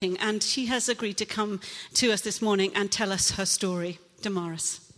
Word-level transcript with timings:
And 0.00 0.44
she 0.44 0.66
has 0.66 0.88
agreed 0.88 1.16
to 1.16 1.26
come 1.26 1.60
to 1.94 2.12
us 2.12 2.20
this 2.20 2.40
morning 2.40 2.70
and 2.76 2.88
tell 2.88 3.10
us 3.10 3.32
her 3.32 3.44
story. 3.44 3.98
Damaris. 4.22 4.92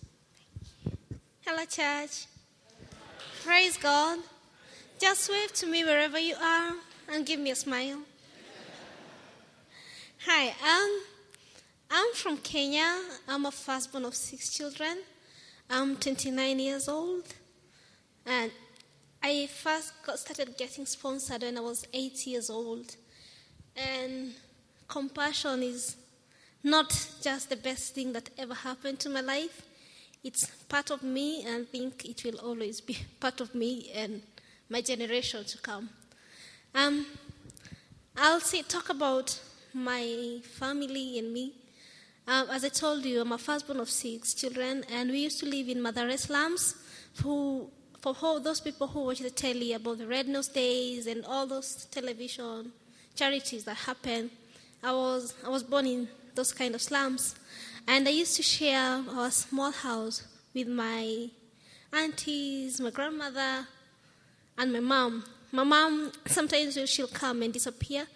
Hello, 1.41 1.65
church. 1.65 2.27
Praise 3.43 3.79
God. 3.79 4.19
Just 4.99 5.31
wave 5.31 5.55
to 5.55 5.67
me 5.67 5.85
wherever 5.85 6.19
you 6.19 6.35
are 6.35 6.73
and 7.11 7.25
give 7.25 7.41
me 7.41 7.51
a 7.51 7.57
smile. 7.57 8.01
Hi, 10.27 10.49
um, 10.49 11.01
I'm 11.91 12.13
from 12.13 12.37
Kenya. 12.37 13.01
I'm 13.27 13.47
a 13.47 13.51
firstborn 13.51 14.05
of 14.05 14.15
six 14.15 14.51
children. 14.51 14.99
I'm 15.71 15.97
29 15.97 16.59
years 16.59 16.89
old. 16.91 17.25
And 18.27 18.51
I 19.23 19.47
first 19.47 19.95
got 20.05 20.19
started 20.19 20.59
getting 20.59 20.85
sponsored 20.85 21.41
when 21.41 21.57
I 21.57 21.63
was 21.63 21.87
eight 21.95 22.27
years 22.27 22.51
old. 22.51 22.97
And 23.75 24.35
compassion 24.91 25.63
is 25.63 25.97
not 26.65 26.91
just 27.23 27.49
the 27.49 27.57
best 27.57 27.95
thing 27.95 28.13
that 28.13 28.29
ever 28.37 28.55
happened 28.55 28.99
to 28.99 29.09
my 29.09 29.21
life. 29.21 29.63
It's 30.23 30.47
part 30.69 30.91
of 30.91 31.03
me, 31.03 31.45
and 31.47 31.63
I 31.63 31.65
think 31.65 32.05
it 32.05 32.23
will 32.25 32.39
always 32.41 32.81
be 32.81 32.99
part 33.21 33.41
of 33.41 33.55
me 33.55 33.91
and 33.95 34.21
my 34.69 34.83
generation 34.83 35.45
to 35.45 35.59
come. 35.59 35.89
Um, 36.75 37.07
I'll 38.17 38.41
say, 38.41 38.63
talk 38.63 38.91
about 38.91 39.41
my 39.73 40.41
family 40.59 41.19
and 41.21 41.33
me. 41.33 41.55
Um, 42.27 42.49
as 42.51 42.65
I 42.65 42.69
told 42.69 43.05
you, 43.05 43.21
I'm 43.21 43.33
a 43.33 43.39
firstborn 43.39 43.81
of 43.81 43.89
six 43.89 44.35
children, 44.35 44.85
and 44.93 45.11
we 45.11 45.21
used 45.21 45.39
to 45.41 45.47
live 45.47 45.69
in 45.69 45.79
Mathare 45.79 46.19
slums. 46.19 46.75
For 47.15 47.69
all 48.23 48.41
those 48.41 48.61
people 48.61 48.89
who 48.89 49.05
watch 49.05 49.21
the 49.21 49.31
telly 49.31 49.73
about 49.73 49.99
the 49.99 50.07
Red 50.07 50.27
Nose 50.27 50.49
Days 50.49 51.07
and 51.07 51.25
all 51.25 51.47
those 51.47 51.87
television 51.91 52.73
charities 53.15 53.65
that 53.65 53.77
happen, 53.77 54.31
I 54.83 54.93
was, 54.93 55.35
I 55.45 55.49
was 55.49 55.63
born 55.63 55.87
in 55.87 56.09
those 56.35 56.53
kind 56.53 56.75
of 56.75 56.81
slums. 56.81 57.35
And 57.87 58.07
I 58.09 58.11
used 58.11 58.37
to 58.37 58.43
share 58.43 59.03
our 59.11 59.31
small 59.31 59.71
house 59.71 60.27
with 60.55 60.69
my 60.69 61.29
aunties, 61.93 62.81
my 62.81 62.91
grandmother, 62.91 63.67
and 64.57 64.73
my 64.73 64.81
mom. 64.81 65.25
My 65.53 65.65
mom, 65.65 66.13
sometimes 66.27 66.79
she'll 66.89 67.09
come 67.09 67.43
and 67.43 67.53
disappear. 67.53 68.07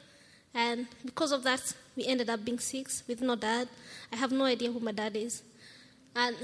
And 0.55 0.87
because 1.05 1.33
of 1.33 1.43
that, 1.43 1.75
we 1.97 2.07
ended 2.07 2.31
up 2.31 2.45
being 2.45 2.59
six 2.59 3.03
with 3.07 3.21
no 3.21 3.35
dad. 3.35 3.69
I 4.13 4.17
have 4.17 4.33
no 4.33 4.45
idea 4.45 4.71
who 4.71 4.81
my 4.81 4.93
dad 4.93 5.17
is. 5.17 5.43
And 6.15 6.37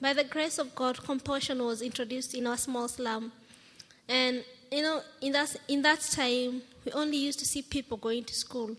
by 0.00 0.12
the 0.12 0.24
grace 0.24 0.58
of 0.58 0.74
God, 0.74 1.02
compassion 1.02 1.62
was 1.62 1.82
introduced 1.82 2.34
in 2.34 2.46
our 2.46 2.56
small 2.56 2.86
slum. 2.88 3.32
And, 4.08 4.44
you 4.70 4.82
know, 4.82 5.02
in 5.20 5.32
that, 5.32 5.56
in 5.66 5.82
that 5.82 6.00
time, 6.00 6.62
we 6.84 6.92
only 6.92 7.16
used 7.16 7.40
to 7.40 7.44
see 7.44 7.62
people 7.62 7.96
going 7.96 8.24
to 8.24 8.34
school 8.34 8.76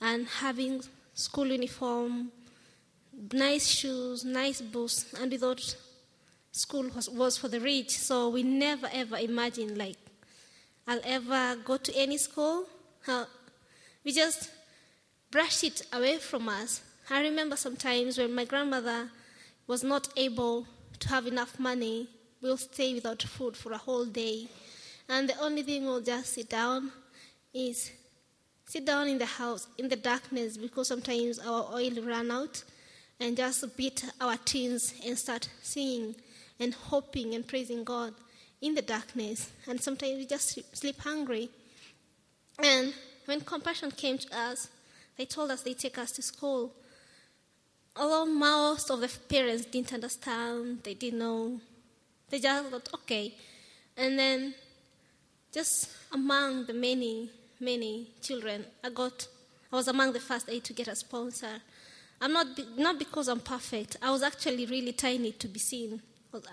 and 0.00 0.26
having 0.26 0.82
school 1.14 1.46
uniform, 1.46 2.32
nice 3.32 3.68
shoes, 3.68 4.24
nice 4.24 4.60
books, 4.60 5.12
and 5.20 5.30
we 5.30 5.38
thought 5.38 5.76
school 6.52 6.88
was, 6.94 7.08
was 7.08 7.36
for 7.36 7.48
the 7.48 7.60
rich. 7.60 7.90
So 7.90 8.28
we 8.28 8.42
never 8.42 8.88
ever 8.92 9.16
imagined 9.16 9.76
like 9.76 9.96
I'll 10.86 11.00
ever 11.04 11.56
go 11.64 11.76
to 11.76 11.96
any 11.96 12.18
school. 12.18 12.66
We 14.04 14.12
just 14.12 14.50
brushed 15.30 15.64
it 15.64 15.82
away 15.92 16.18
from 16.18 16.48
us. 16.48 16.82
I 17.08 17.22
remember 17.22 17.56
sometimes 17.56 18.18
when 18.18 18.34
my 18.34 18.44
grandmother 18.44 19.10
was 19.66 19.84
not 19.84 20.08
able 20.16 20.66
to 21.00 21.08
have 21.08 21.26
enough 21.26 21.58
money, 21.58 22.08
we'll 22.40 22.56
stay 22.56 22.94
without 22.94 23.22
food 23.22 23.56
for 23.56 23.72
a 23.72 23.78
whole 23.78 24.04
day. 24.04 24.48
And 25.08 25.28
the 25.28 25.38
only 25.40 25.62
thing 25.62 25.84
we'll 25.84 26.00
just 26.00 26.34
sit 26.34 26.48
down 26.48 26.92
is 27.52 27.90
sit 28.70 28.84
down 28.84 29.08
in 29.08 29.18
the 29.18 29.26
house 29.26 29.66
in 29.78 29.88
the 29.88 29.96
darkness 29.96 30.56
because 30.56 30.86
sometimes 30.86 31.40
our 31.40 31.74
oil 31.74 31.90
ran 32.04 32.30
out 32.30 32.62
and 33.18 33.36
just 33.36 33.76
beat 33.76 34.04
our 34.20 34.36
teens 34.44 34.94
and 35.04 35.18
start 35.18 35.48
singing 35.60 36.14
and 36.60 36.72
hoping 36.72 37.34
and 37.34 37.44
praising 37.48 37.82
God 37.82 38.14
in 38.60 38.76
the 38.76 38.82
darkness. 38.82 39.50
And 39.66 39.80
sometimes 39.80 40.18
we 40.18 40.24
just 40.24 40.56
sleep 40.76 41.00
hungry. 41.00 41.50
And 42.62 42.94
when 43.24 43.40
compassion 43.40 43.90
came 43.90 44.18
to 44.18 44.38
us, 44.38 44.68
they 45.16 45.24
told 45.24 45.50
us 45.50 45.62
they 45.62 45.74
take 45.74 45.98
us 45.98 46.12
to 46.12 46.22
school. 46.22 46.72
Although 47.96 48.26
most 48.26 48.88
of 48.88 49.00
the 49.00 49.10
parents 49.28 49.64
didn't 49.64 49.92
understand, 49.94 50.84
they 50.84 50.94
didn't 50.94 51.18
know, 51.18 51.60
they 52.28 52.38
just 52.38 52.70
thought, 52.70 52.88
okay. 52.94 53.34
And 53.96 54.16
then, 54.16 54.54
just 55.52 55.90
among 56.12 56.66
the 56.66 56.72
many 56.72 57.30
many 57.60 58.08
children. 58.20 58.64
I 58.82 58.90
got, 58.90 59.26
I 59.72 59.76
was 59.76 59.88
among 59.88 60.12
the 60.12 60.20
first 60.20 60.48
eight 60.48 60.64
to 60.64 60.72
get 60.72 60.88
a 60.88 60.96
sponsor. 60.96 61.60
I'm 62.20 62.32
not, 62.32 62.46
not 62.76 62.98
because 62.98 63.28
I'm 63.28 63.40
perfect. 63.40 63.96
I 64.02 64.10
was 64.10 64.22
actually 64.22 64.66
really 64.66 64.92
tiny 64.92 65.32
to 65.32 65.48
be 65.48 65.58
seen. 65.58 66.02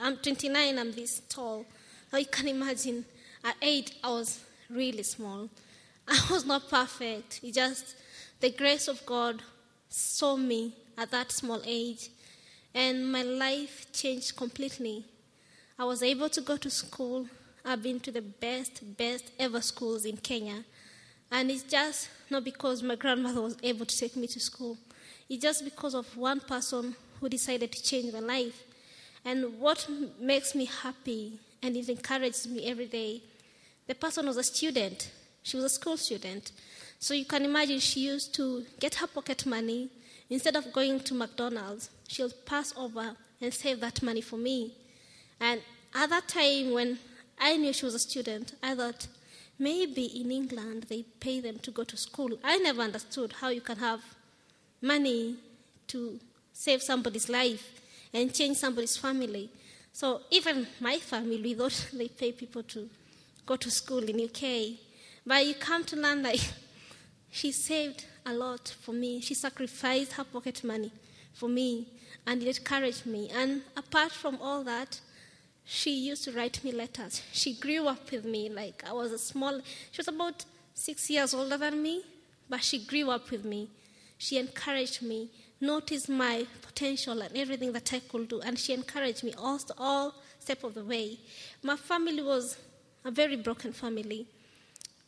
I'm 0.02 0.18
29, 0.18 0.80
I'm 0.80 0.92
this 0.92 1.22
tall. 1.30 1.66
Now 2.12 2.20
you 2.20 2.26
can 2.26 2.48
imagine, 2.48 3.06
at 3.44 3.56
eight, 3.62 3.94
I 4.04 4.10
was 4.10 4.40
really 4.70 5.04
small. 5.04 5.50
I 6.08 6.20
was 6.32 6.46
not 6.46 6.70
perfect. 6.70 7.42
It 7.44 7.54
just, 7.54 7.96
the 8.40 8.50
grace 8.50 8.88
of 8.88 9.06
God 9.06 9.42
saw 9.90 10.36
me 10.36 10.74
at 10.98 11.12
that 11.12 11.32
small 11.32 11.62
age, 11.66 12.10
and 12.74 13.12
my 13.12 13.24
life 13.24 13.92
changed 13.94 14.36
completely. 14.36 15.06
I 15.78 15.86
was 15.86 16.02
able 16.02 16.30
to 16.30 16.42
go 16.42 16.58
to 16.58 16.70
school. 16.70 17.28
I've 17.64 17.84
been 17.84 18.00
to 18.02 18.12
the 18.12 18.22
best, 18.22 18.98
best 18.98 19.32
ever 19.38 19.62
schools 19.62 20.06
in 20.06 20.18
Kenya. 20.18 20.64
And 21.32 21.52
it's 21.52 21.64
just 21.64 22.10
not 22.30 22.44
because 22.44 22.82
my 22.82 22.96
grandmother 22.96 23.42
was 23.42 23.58
able 23.64 23.86
to 23.86 23.98
take 23.98 24.16
me 24.16 24.28
to 24.28 24.40
school. 24.40 24.78
It's 25.30 25.42
just 25.42 25.64
because 25.64 25.94
of 25.94 26.16
one 26.16 26.40
person 26.40 26.96
who 27.20 27.30
decided 27.30 27.72
to 27.72 27.84
change 27.84 28.14
my 28.14 28.20
life. 28.20 28.64
And 29.26 29.60
what 29.60 29.88
makes 30.20 30.56
me 30.56 30.66
happy 30.66 31.40
and 31.62 31.76
it 31.76 31.90
encourages 31.90 32.48
me 32.48 32.66
every 32.66 32.86
day, 32.86 33.22
the 33.88 33.96
person 33.96 34.26
was 34.28 34.38
a 34.38 34.44
student. 34.44 35.12
She 35.44 35.58
was 35.58 35.66
a 35.66 35.70
school 35.70 35.98
student. 35.98 36.52
So 37.00 37.14
you 37.14 37.26
can 37.26 37.44
imagine 37.44 37.80
she 37.80 38.02
used 38.02 38.34
to 38.36 38.66
get 38.80 38.96
her 38.96 39.08
pocket 39.08 39.46
money. 39.46 39.90
Instead 40.30 40.56
of 40.56 40.72
going 40.74 41.00
to 41.02 41.14
McDonald's, 41.14 41.90
she'll 42.08 42.32
pass 42.46 42.74
over 42.78 43.16
and 43.42 43.54
save 43.54 43.80
that 43.80 44.02
money 44.02 44.22
for 44.22 44.38
me. 44.38 44.74
And 45.40 45.62
at 45.94 46.10
that 46.10 46.28
time, 46.28 46.72
when 46.72 47.00
I 47.40 47.58
knew 47.58 47.72
she 47.72 47.86
was 47.86 47.96
a 47.96 48.00
student, 48.00 48.54
I 48.62 48.76
thought, 48.76 49.08
Maybe 49.60 50.06
in 50.22 50.32
England 50.32 50.86
they 50.90 51.04
pay 51.04 51.40
them 51.40 51.60
to 51.60 51.72
go 51.72 51.84
to 51.84 51.98
school. 51.98 52.38
I 52.44 52.58
never 52.58 52.82
understood 52.82 53.34
how 53.34 53.50
you 53.50 53.62
can 53.62 53.78
have 53.78 54.02
money 54.82 55.36
to 55.88 56.20
save 56.54 56.82
somebody's 56.82 57.30
life 57.30 57.82
and 58.14 58.34
change 58.34 58.58
somebody's 58.58 58.98
family. 58.98 59.50
So 59.94 60.22
even 60.30 60.68
my 60.80 60.98
family, 60.98 61.42
we 61.42 61.54
thought 61.54 61.90
they 61.94 62.08
pay 62.08 62.32
people 62.32 62.64
to 62.64 62.90
go 63.46 63.56
to 63.56 63.72
school 63.72 64.04
in 64.04 64.24
UK. 64.24 64.78
But 65.26 65.46
you 65.46 65.56
come 65.56 65.84
to 65.86 65.96
learn 65.96 66.24
like 66.24 66.42
she 67.32 67.52
saved 67.52 68.06
a 68.26 68.34
lot 68.34 68.76
for 68.82 68.92
me. 68.94 69.22
She 69.22 69.34
sacrificed 69.34 70.14
her 70.14 70.24
pocket 70.24 70.64
money 70.64 70.92
for 71.34 71.50
me 71.50 71.88
and 72.26 72.44
it 72.44 72.58
encouraged 72.58 73.06
me. 73.06 73.30
And 73.34 73.62
apart 73.76 74.12
from 74.12 74.38
all 74.42 74.64
that, 74.66 75.00
she 75.70 75.92
used 75.92 76.24
to 76.24 76.32
write 76.32 76.64
me 76.64 76.72
letters. 76.72 77.22
She 77.34 77.54
grew 77.54 77.88
up 77.88 78.10
with 78.10 78.24
me 78.24 78.48
like 78.48 78.84
I 78.88 78.94
was 78.94 79.12
a 79.12 79.20
small, 79.20 79.60
she 79.92 79.98
was 79.98 80.08
about 80.08 80.46
six 80.74 81.10
years 81.10 81.34
older 81.34 81.58
than 81.58 81.84
me, 81.84 82.04
but 82.50 82.64
she 82.64 82.80
grew 82.80 83.12
up 83.12 83.30
with 83.30 83.44
me. 83.44 83.68
She 84.18 84.38
encouraged 84.38 85.02
me, 85.02 85.30
noticed 85.60 86.08
my 86.08 86.48
potential 86.62 87.22
and 87.22 87.36
everything 87.36 87.74
that 87.74 87.94
I 87.94 88.00
could 88.00 88.30
do, 88.30 88.40
and 88.40 88.58
she 88.58 88.74
encouraged 88.74 89.26
me 89.26 89.34
all, 89.38 89.60
all 89.78 90.16
step 90.40 90.64
of 90.64 90.74
the 90.74 90.86
way. 90.86 91.20
My 91.62 91.76
family 91.76 92.24
was 92.24 92.58
a 93.04 93.12
very 93.12 93.36
broken 93.36 93.74
family. 93.74 94.26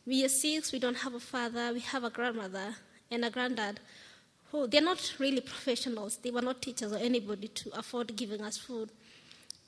We 0.04 0.22
are 0.26 0.28
six, 0.28 0.72
we 0.72 0.78
don't 0.78 0.98
have 0.98 1.14
a 1.14 1.20
father, 1.20 1.72
we 1.72 1.80
have 1.80 2.04
a 2.04 2.10
grandmother 2.10 2.76
and 3.10 3.24
a 3.24 3.30
granddad 3.30 3.80
who 4.52 4.66
they're 4.66 4.82
not 4.82 5.14
really 5.18 5.40
professionals. 5.40 6.18
They 6.18 6.30
were 6.30 6.42
not 6.42 6.60
teachers 6.60 6.92
or 6.92 6.98
anybody 6.98 7.48
to 7.48 7.78
afford 7.78 8.14
giving 8.14 8.42
us 8.42 8.58
food. 8.58 8.90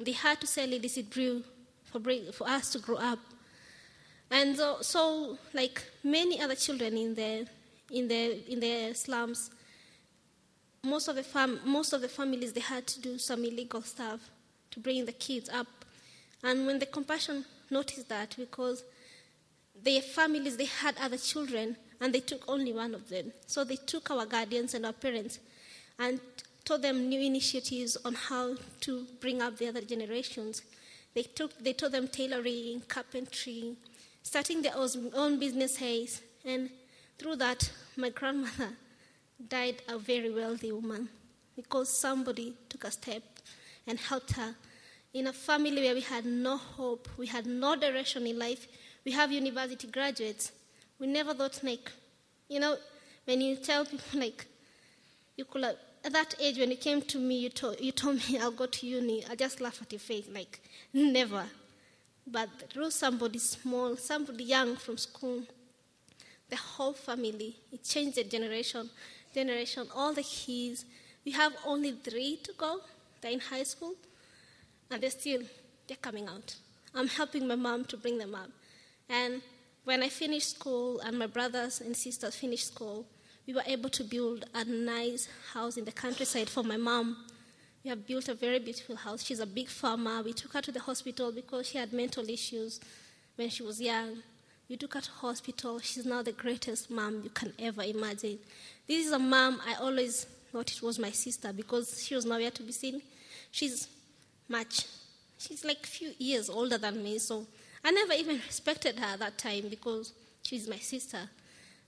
They 0.05 0.13
had 0.13 0.41
to 0.41 0.47
sell 0.47 0.71
illicit 0.73 1.11
brew 1.11 1.43
for, 1.85 2.01
for 2.33 2.49
us 2.49 2.71
to 2.71 2.79
grow 2.79 2.97
up. 2.97 3.19
And 4.31 4.57
so, 4.57 4.79
so, 4.81 5.39
like 5.53 5.83
many 6.03 6.41
other 6.41 6.55
children 6.55 6.97
in 6.97 7.15
the, 7.15 7.47
in 7.91 8.09
the, 8.09 8.51
in 8.51 8.61
the 8.61 8.95
slums, 8.95 9.51
most 10.85 11.09
of, 11.09 11.17
the 11.17 11.23
fam- 11.23 11.61
most 11.65 11.93
of 11.93 12.01
the 12.01 12.09
families, 12.09 12.53
they 12.53 12.61
had 12.61 12.87
to 12.89 13.01
do 13.01 13.19
some 13.19 13.45
illegal 13.45 13.83
stuff 13.83 14.31
to 14.71 14.81
bring 14.81 15.05
the 15.05 15.13
kids 15.13 15.49
up. 15.49 15.67
And 16.43 16.67
when 16.67 16.79
the 16.79 16.87
compassion 16.87 17.45
noticed 17.71 18.09
that, 18.09 18.35
because 18.39 18.83
their 19.81 20.01
families, 20.01 20.57
they 20.57 20.65
had 20.65 20.97
other 20.99 21.19
children, 21.19 21.77
and 22.01 22.13
they 22.13 22.21
took 22.21 22.43
only 22.49 22.73
one 22.73 22.95
of 22.95 23.09
them. 23.09 23.33
So 23.47 23.65
they 23.65 23.77
took 23.77 24.11
our 24.11 24.27
guardians 24.27 24.75
and 24.75 24.85
our 24.85 24.93
parents 24.93 25.39
and 25.99 26.21
taught 26.65 26.83
them 26.83 27.09
new 27.09 27.21
initiatives 27.21 27.97
on 28.05 28.15
how 28.15 28.55
to 28.81 29.07
bring 29.21 29.43
up 29.43 29.59
the 29.59 29.69
other 29.69 29.81
generations. 29.81 30.63
They, 31.15 31.23
took, 31.23 31.59
they 31.59 31.73
taught 31.73 31.93
them 31.93 32.09
tailoring, 32.09 32.83
carpentry, 32.89 33.77
starting 34.23 34.63
their 34.63 34.75
own 34.77 35.39
businesses. 35.39 36.23
And 36.45 36.71
through 37.19 37.37
that, 37.37 37.71
my 37.97 38.11
grandmother 38.11 38.71
died 39.49 39.83
a 39.89 39.99
very 39.99 40.31
wealthy 40.31 40.73
woman 40.73 41.09
because 41.57 41.89
somebody 41.89 42.55
took 42.69 42.85
a 42.85 42.91
step 42.91 43.23
and 43.87 43.99
helped 43.99 44.33
her. 44.33 44.55
In 45.13 45.27
a 45.27 45.33
family 45.33 45.83
where 45.83 45.95
we 45.95 46.01
had 46.01 46.25
no 46.25 46.57
hope, 46.57 47.09
we 47.19 47.27
had 47.27 47.47
no 47.47 47.77
direction 47.77 48.27
in 48.27 48.39
life, 48.39 48.67
we 49.05 49.13
have 49.13 49.31
university 49.31 49.87
graduates. 49.89 50.53
We 50.99 51.07
never 51.07 51.35
thought, 51.35 51.63
like, 51.63 51.91
you 52.49 52.61
know, 52.61 52.77
when 53.25 53.41
you 53.41 53.57
tell 53.57 53.85
people, 53.85 54.21
like, 54.21 54.47
you 55.37 55.45
could 55.45 55.65
have, 55.65 55.77
at 56.05 56.13
that 56.13 56.35
age, 56.41 56.59
when 56.59 56.71
you 56.71 56.77
came 56.77 57.03
to 57.03 57.19
me, 57.19 57.39
you 57.39 57.49
told, 57.49 57.81
you 57.81 57.93
told 57.93 58.17
me 58.29 58.39
I'll 58.39 58.51
go 58.51 58.67
to 58.67 58.87
uni, 58.87 59.25
I 59.31 59.35
just 59.35 59.61
laugh 59.61 59.81
at 59.81 59.93
your 59.93 60.01
face, 60.01 60.27
like, 60.33 60.61
never. 60.93 61.45
But 62.27 62.49
through 62.71 62.91
somebody 62.91 63.39
small, 63.39 63.97
somebody 63.97 64.45
young 64.45 64.77
from 64.77 64.97
school, 64.97 65.43
the 66.49 66.57
whole 66.57 66.93
family, 66.93 67.57
it 67.73 67.83
changed 67.83 68.17
the 68.17 68.25
generation, 68.25 68.91
generation, 69.35 69.87
all 69.95 70.13
the 70.13 70.23
kids. 70.23 70.85
We 71.25 71.33
have 71.33 71.53
only 71.65 71.93
three 71.93 72.39
to 72.45 72.53
go. 72.53 72.81
They're 73.21 73.33
in 73.33 73.41
high 73.41 73.63
school, 73.63 73.95
and 74.91 75.03
they're 75.03 75.11
still, 75.11 75.43
they're 75.89 75.97
coming 75.97 76.29
out. 76.29 76.57
I'm 76.95 77.09
helping 77.09 77.47
my 77.49 77.55
mom 77.55 77.85
to 77.87 77.97
bring 77.97 78.19
them 78.19 78.35
up. 78.35 78.51
And 79.09 79.41
when 79.85 80.03
I 80.03 80.09
finished 80.09 80.57
school 80.57 81.01
and 81.01 81.19
my 81.19 81.27
brothers 81.27 81.81
and 81.81 81.97
sisters 81.97 82.37
finished 82.37 82.69
school, 82.69 83.07
we 83.47 83.55
were 83.55 83.63
able 83.67 83.91
to 83.91 84.05
build 84.05 84.45
a 84.55 84.65
nice 84.65 85.29
house 85.53 85.77
in 85.77 85.85
the 85.85 85.93
countryside 85.93 86.49
for 86.49 86.63
my 86.63 86.77
mom. 86.77 87.17
We 87.83 87.91
have 87.91 88.07
built 88.07 88.29
a 88.29 88.35
very 88.35 88.61
beautiful 88.61 88.95
house. 88.95 89.25
She's 89.25 89.41
a 89.41 89.47
big 89.47 89.69
farmer. 89.69 90.23
We 90.23 90.33
took 90.33 90.53
her 90.53 90.61
to 90.63 90.71
the 90.73 90.81
hospital 90.81 91.33
because 91.33 91.69
she 91.69 91.79
had 91.79 91.93
mental 91.93 92.29
issues 92.29 92.81
when 93.37 93.49
she 93.49 93.63
was 93.65 93.81
young. 93.81 94.19
We 94.69 94.77
took 94.77 94.95
her 94.95 95.01
to 95.01 95.11
hospital. 95.11 95.81
She's 95.81 96.07
now 96.07 96.23
the 96.23 96.33
greatest 96.33 96.91
mom 96.91 97.23
you 97.25 97.31
can 97.31 97.53
ever 97.59 97.83
imagine. 97.83 98.39
This 98.87 99.07
is 99.07 99.13
a 99.13 99.19
mom 99.19 99.61
I 99.67 99.75
always 99.75 100.25
thought 100.53 100.73
it 100.73 100.83
was 100.83 100.99
my 100.99 101.11
sister 101.11 101.53
because 101.53 102.05
she 102.05 102.15
was 102.15 102.25
nowhere 102.25 102.51
to 102.53 102.63
be 102.63 102.73
seen. 102.73 103.03
She's 103.51 103.89
much. 104.49 104.87
She's 105.39 105.65
like 105.65 105.83
a 105.83 105.87
few 105.87 106.13
years 106.19 106.49
older 106.49 106.79
than 106.79 107.03
me, 107.03 107.19
so 107.19 107.47
I 107.85 107.91
never 107.91 108.13
even 108.13 108.37
respected 108.47 108.99
her 108.99 109.07
at 109.15 109.19
that 109.19 109.39
time 109.39 109.65
because 109.69 110.13
she's 110.43 110.69
my 110.69 110.77
sister. 110.77 111.29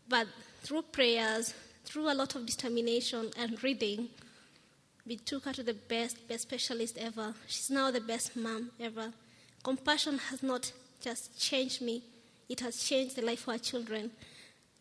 But 0.09 0.27
through 0.65 0.83
prayers, 0.83 1.55
through 1.85 2.11
a 2.11 2.15
lot 2.15 2.35
of 2.35 2.47
determination 2.47 3.31
and 3.39 3.63
reading, 3.63 4.09
we 5.07 5.17
took 5.17 5.45
her 5.45 5.53
to 5.53 5.63
the 5.63 5.75
best, 5.75 6.27
best 6.27 6.45
specialist 6.45 6.97
ever. 6.99 7.35
She's 7.47 7.71
now 7.71 7.91
the 7.91 8.01
best 8.01 8.35
mom 8.35 8.71
ever. 8.81 9.13
Compassion 9.63 10.19
has 10.31 10.43
not 10.43 10.73
just 11.03 11.39
changed 11.39 11.83
me, 11.83 12.03
it 12.49 12.61
has 12.61 12.83
changed 12.83 13.17
the 13.17 13.23
life 13.23 13.43
of 13.43 13.51
our 13.51 13.59
children. 13.59 14.11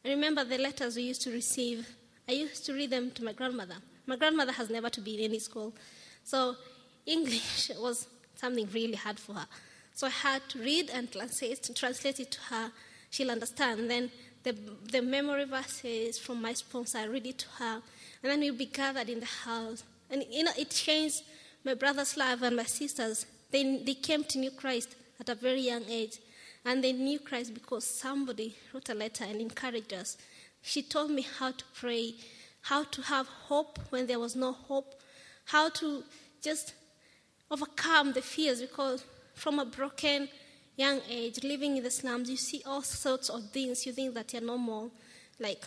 I 0.06 0.09
remember 0.09 0.45
the 0.45 0.57
letters 0.57 0.95
we 0.95 1.03
used 1.03 1.21
to 1.24 1.31
receive. 1.31 1.88
I 2.29 2.31
used 2.31 2.65
to 2.65 2.74
read 2.74 2.89
them 2.89 3.12
to 3.12 3.24
my 3.24 3.33
grandmother. 3.33 3.75
My 4.06 4.15
grandmother 4.15 4.53
has 4.53 4.69
never 4.69 4.89
to 4.89 5.01
be 5.01 5.18
in 5.18 5.31
any 5.31 5.39
school. 5.39 5.74
So 6.24 6.56
English 7.06 7.71
was 7.77 8.07
something 8.36 8.69
really 8.74 8.95
hard 8.95 9.19
for 9.19 9.33
her. 9.33 9.47
So 9.94 10.07
I 10.07 10.12
had 10.12 10.47
to 10.50 10.59
read 10.59 10.89
and 10.94 11.12
translate, 11.12 11.69
translate 11.75 12.21
it 12.21 12.31
to 12.31 12.39
her. 12.50 12.71
She'll 13.09 13.31
understand. 13.31 13.89
Then 13.89 14.12
the, 14.43 14.55
the 14.91 15.01
memory 15.01 15.45
verses 15.45 16.19
from 16.19 16.41
my 16.41 16.53
sponsor, 16.53 16.99
I 16.99 17.05
read 17.05 17.25
it 17.25 17.37
to 17.39 17.47
her. 17.59 17.81
And 18.21 18.31
then 18.31 18.39
we'll 18.39 18.55
be 18.55 18.65
gathered 18.65 19.09
in 19.09 19.19
the 19.19 19.25
house. 19.25 19.83
And 20.09 20.23
you 20.29 20.43
know, 20.43 20.51
it 20.57 20.69
changed 20.69 21.23
my 21.63 21.73
brother's 21.73 22.17
life 22.17 22.41
and 22.41 22.55
my 22.55 22.63
sister's. 22.63 23.25
They, 23.51 23.77
they 23.77 23.93
came 23.93 24.23
to 24.25 24.39
know 24.39 24.49
Christ 24.51 24.95
at 25.19 25.29
a 25.29 25.35
very 25.35 25.61
young 25.61 25.83
age. 25.89 26.19
And 26.65 26.83
they 26.83 26.93
knew 26.93 27.19
Christ 27.19 27.53
because 27.53 27.85
somebody 27.85 28.55
wrote 28.73 28.89
a 28.89 28.93
letter 28.93 29.25
and 29.25 29.41
encouraged 29.41 29.93
us. 29.93 30.17
She 30.61 30.81
told 30.81 31.11
me 31.11 31.25
how 31.39 31.51
to 31.51 31.63
pray, 31.73 32.15
how 32.61 32.83
to 32.83 33.01
have 33.01 33.27
hope 33.27 33.79
when 33.89 34.07
there 34.07 34.19
was 34.19 34.35
no 34.35 34.53
hope, 34.53 35.01
how 35.45 35.69
to 35.69 36.03
just 36.41 36.73
overcome 37.51 38.13
the 38.13 38.21
fears 38.21 38.61
because 38.61 39.03
from 39.35 39.59
a 39.59 39.65
broken 39.65 40.29
young 40.75 41.01
age, 41.09 41.43
living 41.43 41.77
in 41.77 41.83
the 41.83 41.91
slums, 41.91 42.29
you 42.29 42.37
see 42.37 42.61
all 42.65 42.81
sorts 42.81 43.29
of 43.29 43.49
things 43.51 43.85
you 43.85 43.93
think 43.93 44.13
that 44.15 44.33
are 44.33 44.41
normal. 44.41 44.91
Like, 45.39 45.63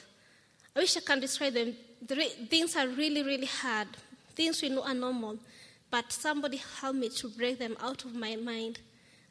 I 0.74 0.80
wish 0.80 0.96
I 0.96 1.00
can 1.00 1.20
describe 1.20 1.54
them. 1.54 1.74
The 2.06 2.16
re- 2.16 2.46
things 2.48 2.76
are 2.76 2.88
really, 2.88 3.22
really 3.22 3.46
hard. 3.46 3.88
Things 4.34 4.60
we 4.60 4.68
know 4.68 4.82
are 4.82 4.94
normal. 4.94 5.38
But 5.90 6.12
somebody 6.12 6.60
helped 6.80 6.98
me 6.98 7.08
to 7.08 7.28
break 7.28 7.58
them 7.58 7.76
out 7.80 8.04
of 8.04 8.14
my 8.14 8.36
mind 8.36 8.80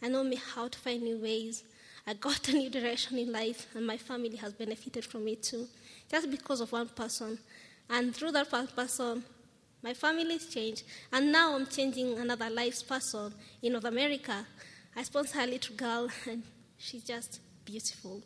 and 0.02 0.14
know 0.14 0.24
me 0.24 0.38
how 0.54 0.68
to 0.68 0.80
find 0.80 1.04
new 1.04 1.18
ways. 1.18 1.64
I 2.08 2.14
got 2.14 2.48
a 2.50 2.54
new 2.54 2.70
direction 2.70 3.18
in 3.18 3.32
life, 3.32 3.68
and 3.74 3.86
my 3.86 3.98
family 3.98 4.36
has 4.38 4.54
benefited 4.54 5.04
from 5.06 5.28
it 5.28 5.42
too, 5.44 5.68
just 6.10 6.30
because 6.30 6.62
of 6.62 6.72
one 6.72 6.88
person. 6.90 7.40
And 7.90 8.16
through 8.16 8.32
that 8.32 8.52
one 8.52 8.68
person, 8.68 9.24
my 9.82 9.94
family's 9.94 10.48
changed, 10.48 10.84
and 11.12 11.32
now 11.32 11.56
I'm 11.56 11.66
changing 11.68 12.18
another 12.18 12.50
life's 12.50 12.84
person 12.84 13.34
in 13.62 13.74
North 13.74 13.86
America. 13.86 14.46
I 14.96 15.04
sponsor 15.04 15.40
a 15.42 15.48
little 15.48 15.76
girl, 15.76 16.10
and 16.30 16.44
she's 16.78 17.04
just 17.04 17.40
beautiful. 17.66 18.22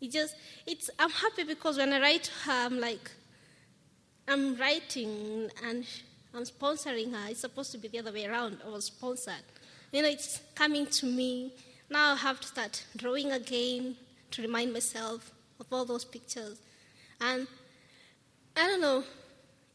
It 0.00 0.12
just, 0.12 0.36
it's, 0.66 0.90
I'm 0.98 1.10
happy 1.10 1.44
because 1.44 1.78
when 1.78 1.92
I 1.92 2.00
write 2.00 2.24
to 2.24 2.32
her, 2.44 2.66
I'm 2.66 2.78
like, 2.80 3.10
I'm 4.28 4.56
writing 4.56 5.50
and 5.64 5.84
I'm 6.34 6.44
sponsoring 6.44 7.12
her. 7.12 7.30
It's 7.30 7.40
supposed 7.40 7.72
to 7.72 7.78
be 7.78 7.88
the 7.88 7.98
other 7.98 8.12
way 8.12 8.26
around. 8.26 8.58
I 8.64 8.70
was 8.70 8.86
sponsored. 8.86 9.34
You 9.92 10.02
know, 10.02 10.08
it's 10.08 10.40
coming 10.54 10.86
to 10.86 11.06
me. 11.06 11.52
Now 11.90 12.12
I 12.12 12.16
have 12.16 12.40
to 12.40 12.46
start 12.46 12.84
drawing 12.96 13.32
again 13.32 13.96
to 14.32 14.42
remind 14.42 14.72
myself 14.72 15.30
of 15.60 15.66
all 15.72 15.84
those 15.84 16.04
pictures. 16.04 16.58
And 17.20 17.46
I 18.56 18.66
don't 18.66 18.80
know, 18.80 19.04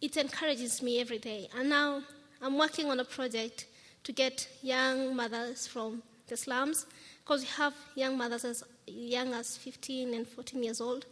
it 0.01 0.17
encourages 0.17 0.81
me 0.81 0.99
every 0.99 1.19
day. 1.19 1.47
And 1.57 1.69
now 1.69 2.01
I'm 2.41 2.57
working 2.57 2.89
on 2.89 2.99
a 2.99 3.05
project 3.05 3.65
to 4.03 4.11
get 4.11 4.47
young 4.61 5.15
mothers 5.15 5.67
from 5.67 6.01
the 6.29 6.37
slums, 6.37 6.85
because 7.23 7.41
we 7.41 7.47
have 7.57 7.73
young 7.95 8.17
mothers 8.17 8.45
as 8.45 8.63
young 8.87 9.33
as 9.33 9.57
15 9.57 10.13
and 10.13 10.27
14 10.27 10.63
years 10.63 10.81
old 10.81 11.05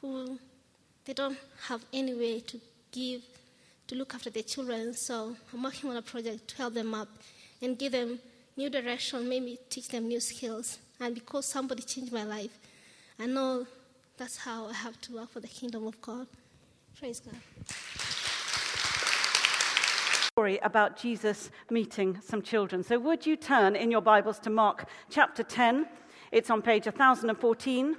who 0.00 0.38
they 1.04 1.12
don't 1.12 1.38
have 1.68 1.84
any 1.92 2.14
way 2.14 2.40
to 2.40 2.60
give 2.92 3.22
to 3.86 3.94
look 3.94 4.14
after 4.14 4.30
their 4.30 4.42
children. 4.42 4.94
So 4.94 5.36
I'm 5.52 5.62
working 5.62 5.90
on 5.90 5.96
a 5.96 6.02
project 6.02 6.48
to 6.48 6.56
help 6.56 6.74
them 6.74 6.94
up 6.94 7.08
and 7.62 7.78
give 7.78 7.92
them 7.92 8.18
new 8.56 8.70
direction, 8.70 9.28
maybe 9.28 9.58
teach 9.68 9.88
them 9.88 10.08
new 10.08 10.20
skills. 10.20 10.78
And 11.00 11.14
because 11.14 11.46
somebody 11.46 11.82
changed 11.82 12.12
my 12.12 12.24
life, 12.24 12.56
I 13.18 13.26
know 13.26 13.66
that's 14.16 14.36
how 14.36 14.66
I 14.66 14.74
have 14.74 15.00
to 15.02 15.14
work 15.14 15.30
for 15.30 15.40
the 15.40 15.48
kingdom 15.48 15.86
of 15.86 16.00
God. 16.00 16.26
Praise 16.98 17.20
God 17.20 17.34
story 20.40 20.58
about 20.62 20.96
Jesus 20.96 21.50
meeting 21.68 22.18
some 22.22 22.40
children. 22.40 22.82
So, 22.82 22.98
would 22.98 23.26
you 23.26 23.36
turn 23.36 23.76
in 23.76 23.90
your 23.90 24.00
Bibles 24.00 24.38
to 24.38 24.48
Mark 24.48 24.86
chapter 25.10 25.42
10? 25.42 25.86
It's 26.32 26.48
on 26.48 26.62
page 26.62 26.86
1014. 26.86 27.94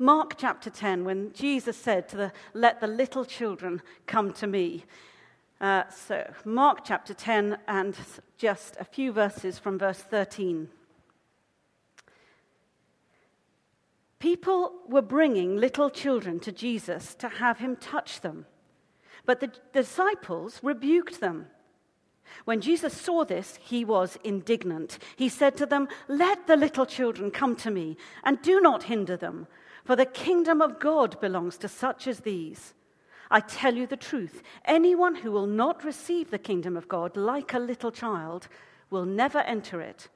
Mark 0.00 0.34
chapter 0.36 0.68
10, 0.68 1.04
when 1.04 1.32
Jesus 1.32 1.76
said 1.76 2.08
to 2.08 2.16
the, 2.16 2.32
Let 2.54 2.80
the 2.80 2.88
little 2.88 3.24
children 3.24 3.82
come 4.08 4.32
to 4.32 4.48
me. 4.48 4.84
Uh, 5.60 5.84
so, 5.88 6.28
Mark 6.44 6.80
chapter 6.84 7.14
10, 7.14 7.56
and 7.68 7.96
just 8.36 8.76
a 8.80 8.84
few 8.84 9.12
verses 9.12 9.60
from 9.60 9.78
verse 9.78 10.00
13. 10.00 10.68
People 14.18 14.72
were 14.88 15.02
bringing 15.02 15.56
little 15.56 15.88
children 15.88 16.40
to 16.40 16.50
Jesus 16.50 17.14
to 17.14 17.28
have 17.28 17.58
him 17.58 17.76
touch 17.76 18.22
them. 18.22 18.46
But 19.24 19.40
the 19.40 19.52
disciples 19.72 20.60
rebuked 20.62 21.20
them. 21.20 21.46
When 22.44 22.60
Jesus 22.60 22.96
saw 22.96 23.24
this, 23.24 23.58
he 23.62 23.84
was 23.84 24.18
indignant. 24.24 24.98
He 25.16 25.28
said 25.28 25.56
to 25.58 25.66
them, 25.66 25.88
Let 26.08 26.46
the 26.46 26.56
little 26.56 26.86
children 26.86 27.30
come 27.30 27.56
to 27.56 27.70
me, 27.70 27.96
and 28.24 28.40
do 28.42 28.60
not 28.60 28.84
hinder 28.84 29.16
them, 29.16 29.46
for 29.84 29.96
the 29.96 30.06
kingdom 30.06 30.60
of 30.60 30.78
God 30.78 31.20
belongs 31.20 31.56
to 31.58 31.68
such 31.68 32.06
as 32.06 32.20
these. 32.20 32.74
I 33.30 33.40
tell 33.40 33.74
you 33.74 33.86
the 33.86 33.96
truth 33.96 34.42
anyone 34.64 35.14
who 35.16 35.32
will 35.32 35.46
not 35.46 35.84
receive 35.84 36.30
the 36.30 36.38
kingdom 36.38 36.76
of 36.76 36.88
God 36.88 37.16
like 37.16 37.54
a 37.54 37.58
little 37.58 37.90
child 37.90 38.48
will 38.90 39.06
never 39.06 39.38
enter 39.38 39.80
it. 39.80 40.08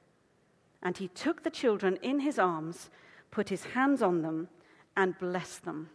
And 0.83 0.97
he 0.97 1.07
took 1.07 1.43
the 1.43 1.49
children 1.49 1.97
in 2.03 2.19
his 2.19 2.37
arms, 2.37 2.89
put 3.31 3.49
his 3.49 3.63
hands 3.63 4.01
on 4.01 4.21
them, 4.21 4.49
and 4.95 5.17
blessed 5.17 5.65
them. 5.65 5.89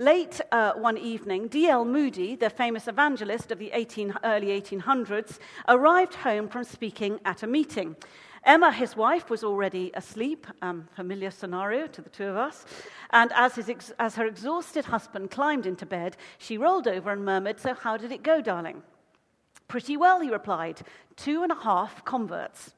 Late 0.00 0.40
uh, 0.50 0.72
one 0.76 0.96
evening, 0.96 1.48
D.L. 1.48 1.84
Moody, 1.84 2.34
the 2.34 2.48
famous 2.48 2.88
evangelist 2.88 3.52
of 3.52 3.58
the 3.58 3.70
18, 3.72 4.14
early 4.24 4.46
1800s, 4.46 5.38
arrived 5.68 6.14
home 6.14 6.48
from 6.48 6.64
speaking 6.64 7.20
at 7.26 7.42
a 7.42 7.46
meeting. 7.46 7.94
Emma, 8.44 8.72
his 8.72 8.96
wife, 8.96 9.28
was 9.28 9.44
already 9.44 9.90
asleep, 9.92 10.46
um, 10.62 10.88
familiar 10.96 11.30
scenario 11.30 11.86
to 11.86 12.00
the 12.00 12.08
two 12.08 12.24
of 12.24 12.38
us. 12.38 12.64
And 13.10 13.30
as, 13.34 13.56
his, 13.56 13.92
as 13.98 14.14
her 14.14 14.24
exhausted 14.24 14.86
husband 14.86 15.30
climbed 15.30 15.66
into 15.66 15.84
bed, 15.84 16.16
she 16.38 16.56
rolled 16.56 16.88
over 16.88 17.10
and 17.10 17.22
murmured, 17.22 17.60
So, 17.60 17.74
how 17.74 17.98
did 17.98 18.10
it 18.10 18.22
go, 18.22 18.40
darling? 18.40 18.82
Pretty 19.68 19.98
well, 19.98 20.22
he 20.22 20.30
replied. 20.30 20.80
Two 21.16 21.42
and 21.42 21.52
a 21.52 21.56
half 21.56 22.06
converts. 22.06 22.72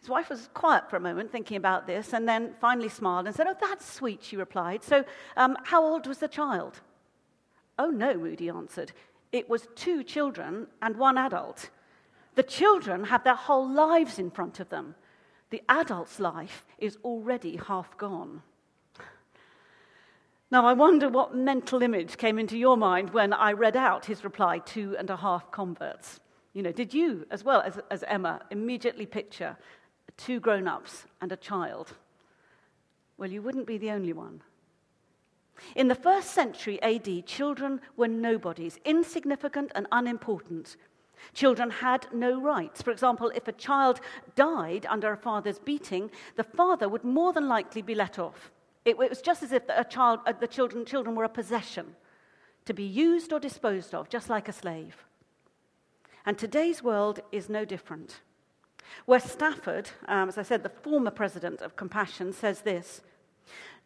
His 0.00 0.08
wife 0.08 0.30
was 0.30 0.48
quiet 0.54 0.88
for 0.88 0.96
a 0.96 1.00
moment, 1.00 1.30
thinking 1.30 1.58
about 1.58 1.86
this, 1.86 2.14
and 2.14 2.26
then 2.26 2.54
finally 2.58 2.88
smiled 2.88 3.26
and 3.26 3.36
said, 3.36 3.46
Oh, 3.46 3.56
that's 3.60 3.90
sweet, 3.90 4.22
she 4.22 4.36
replied. 4.36 4.82
So, 4.82 5.04
um, 5.36 5.56
how 5.64 5.84
old 5.84 6.06
was 6.06 6.18
the 6.18 6.28
child? 6.28 6.80
Oh, 7.78 7.90
no, 7.90 8.14
Moody 8.14 8.48
answered. 8.48 8.92
It 9.30 9.48
was 9.48 9.68
two 9.74 10.02
children 10.02 10.66
and 10.80 10.96
one 10.96 11.18
adult. 11.18 11.68
The 12.34 12.42
children 12.42 13.04
have 13.04 13.24
their 13.24 13.34
whole 13.34 13.68
lives 13.68 14.18
in 14.18 14.30
front 14.30 14.58
of 14.58 14.70
them. 14.70 14.94
The 15.50 15.62
adult's 15.68 16.18
life 16.18 16.64
is 16.78 16.96
already 17.04 17.56
half 17.56 17.96
gone. 17.98 18.42
Now, 20.50 20.66
I 20.66 20.72
wonder 20.72 21.08
what 21.08 21.34
mental 21.34 21.82
image 21.82 22.16
came 22.16 22.38
into 22.38 22.56
your 22.56 22.76
mind 22.76 23.10
when 23.10 23.32
I 23.32 23.52
read 23.52 23.76
out 23.76 24.06
his 24.06 24.24
reply, 24.24 24.58
two 24.58 24.96
and 24.98 25.10
a 25.10 25.16
half 25.16 25.50
converts. 25.50 26.20
You 26.54 26.62
know, 26.62 26.72
did 26.72 26.92
you, 26.92 27.26
as 27.30 27.44
well 27.44 27.60
as, 27.60 27.78
as 27.90 28.02
Emma, 28.04 28.40
immediately 28.50 29.06
picture 29.06 29.56
two 30.12 30.40
grown 30.40 30.66
ups 30.66 31.06
and 31.20 31.32
a 31.32 31.36
child? 31.36 31.94
Well, 33.16 33.30
you 33.30 33.42
wouldn't 33.42 33.66
be 33.66 33.78
the 33.78 33.90
only 33.90 34.12
one. 34.12 34.42
In 35.76 35.88
the 35.88 35.94
first 35.94 36.30
century 36.30 36.80
AD, 36.82 37.26
children 37.26 37.80
were 37.96 38.08
nobodies, 38.08 38.78
insignificant 38.84 39.72
and 39.74 39.86
unimportant. 39.92 40.76
Children 41.34 41.70
had 41.70 42.06
no 42.12 42.40
rights. 42.40 42.80
For 42.82 42.90
example, 42.90 43.30
if 43.34 43.46
a 43.46 43.52
child 43.52 44.00
died 44.36 44.86
under 44.88 45.12
a 45.12 45.16
father's 45.16 45.58
beating, 45.58 46.10
the 46.36 46.44
father 46.44 46.88
would 46.88 47.04
more 47.04 47.32
than 47.32 47.48
likely 47.48 47.82
be 47.82 47.94
let 47.94 48.18
off. 48.18 48.50
It, 48.84 48.96
was 48.96 49.20
just 49.20 49.42
as 49.42 49.52
if 49.52 49.62
a 49.68 49.84
child, 49.84 50.20
uh, 50.26 50.32
the 50.32 50.46
children, 50.46 50.86
children 50.86 51.14
were 51.14 51.24
a 51.24 51.28
possession 51.28 51.94
to 52.64 52.72
be 52.72 52.84
used 52.84 53.32
or 53.32 53.38
disposed 53.38 53.94
of, 53.94 54.08
just 54.08 54.30
like 54.30 54.48
a 54.48 54.52
slave. 54.52 55.04
And 56.24 56.38
today's 56.38 56.82
world 56.82 57.20
is 57.32 57.48
no 57.48 57.64
different. 57.64 58.20
Wes 59.06 59.30
Stafford, 59.30 59.90
um, 60.08 60.28
as 60.28 60.38
I 60.38 60.42
said, 60.42 60.62
the 60.62 60.68
former 60.68 61.10
president 61.10 61.60
of 61.62 61.76
Compassion, 61.76 62.32
says 62.32 62.62
this 62.62 63.02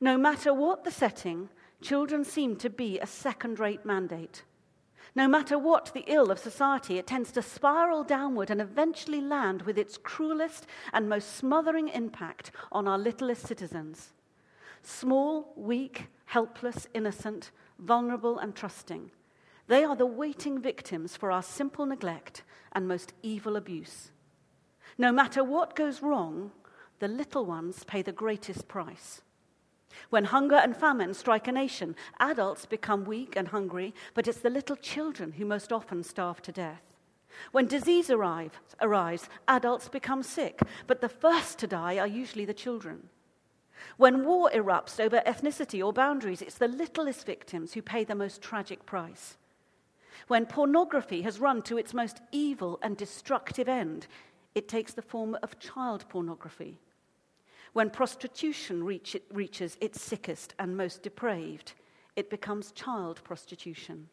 No 0.01 0.17
matter 0.17 0.53
what 0.53 0.85
the 0.85 0.91
setting, 0.91 1.49
children 1.81 2.25
seem 2.25 2.57
to 2.57 2.71
be 2.71 2.99
a 2.99 3.07
second 3.07 3.59
rate 3.59 3.85
mandate. 3.85 4.43
No 5.17 5.29
matter 5.29 5.57
what 5.57 5.93
the 5.95 6.05
ill 6.09 6.31
of 6.31 6.41
society, 6.41 6.99
it 6.99 7.07
tends 7.07 7.31
to 7.33 7.43
spiral 7.43 8.03
downward 8.03 8.51
and 8.51 8.61
eventually 8.61 9.21
land 9.21 9.63
with 9.63 9.79
its 9.79 9.97
cruelest 9.97 10.67
and 10.93 11.09
most 11.09 11.37
smothering 11.37 11.89
impact 11.89 12.51
on 12.73 12.89
our 12.89 12.99
littlest 12.99 13.47
citizens. 13.47 14.13
Small, 14.83 15.53
weak, 15.57 16.09
helpless, 16.27 16.89
innocent, 16.95 17.53
vulnerable, 17.79 18.39
and 18.39 18.57
trusting. 18.57 19.11
They 19.69 19.85
are 19.85 19.97
the 19.97 20.07
waiting 20.07 20.61
victims 20.61 21.17
for 21.17 21.31
our 21.31 21.43
simple 21.43 21.87
neglect 21.87 22.43
and 22.73 22.89
most 22.89 23.13
evil 23.23 23.57
abuse. 23.57 24.11
No 24.97 25.11
matter 25.11 25.43
what 25.43 25.75
goes 25.75 26.03
wrong, 26.03 26.53
the 27.01 27.09
little 27.09 27.45
ones 27.45 27.85
pay 27.85 28.03
the 28.03 28.13
greatest 28.13 28.69
price. 28.69 29.23
When 30.11 30.25
hunger 30.25 30.57
and 30.57 30.77
famine 30.77 31.15
strike 31.15 31.49
a 31.49 31.53
nation, 31.53 31.97
adults 32.19 32.67
become 32.67 33.05
weak 33.05 33.37
and 33.37 33.49
hungry, 33.49 33.95
but 34.15 34.29
it's 34.29 34.41
the 34.41 34.51
little 34.51 34.77
children 34.77 35.33
who 35.33 35.45
most 35.45 35.73
often 35.73 36.03
starve 36.03 36.43
to 36.43 36.53
death. 36.53 36.83
When 37.53 37.67
disease 37.67 38.11
arrives, 38.11 38.59
arrives, 38.81 39.29
adults 39.49 39.89
become 39.89 40.23
sick, 40.23 40.61
but 40.87 41.01
the 41.01 41.09
first 41.09 41.59
to 41.59 41.67
die 41.67 41.99
are 41.99 42.07
usually 42.07 42.45
the 42.45 42.55
children. 42.55 43.09
When 43.97 44.25
war 44.25 44.51
erupts 44.55 45.01
over 45.01 45.21
ethnicity 45.27 45.85
or 45.85 45.93
boundaries, 45.93 46.43
it's 46.43 46.59
the 46.59 46.69
littlest 46.69 47.27
victims 47.27 47.73
who 47.73 47.83
pay 47.83 48.05
the 48.05 48.15
most 48.15 48.41
tragic 48.41 48.87
price. 48.87 49.37
When 50.29 50.47
pornography 50.47 51.23
has 51.23 51.41
run 51.41 51.63
to 51.63 51.77
its 51.77 51.93
most 51.93 52.21
evil 52.31 52.79
and 52.83 52.97
destructive 52.97 53.69
end, 53.69 54.07
it 54.55 54.69
takes 54.69 54.93
the 54.93 55.03
form 55.03 55.37
of 55.43 55.59
child 55.59 56.05
pornography. 56.09 56.79
When 57.73 57.91
prostitution 57.91 58.85
reach, 58.85 59.17
reaches 59.33 59.77
its 59.81 60.01
sickest 60.01 60.55
and 60.59 60.77
most 60.77 61.03
depraved, 61.03 61.73
it 62.15 62.31
becomes 62.31 62.73
child 62.73 63.21
prostitution. 63.25 64.09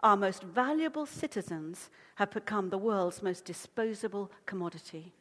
Our 0.00 0.16
most 0.16 0.42
valuable 0.42 1.06
citizens 1.06 1.90
have 2.16 2.30
become 2.30 2.70
the 2.70 2.78
world's 2.78 3.22
most 3.22 3.44
disposable 3.44 4.30
commodity. 4.46 5.12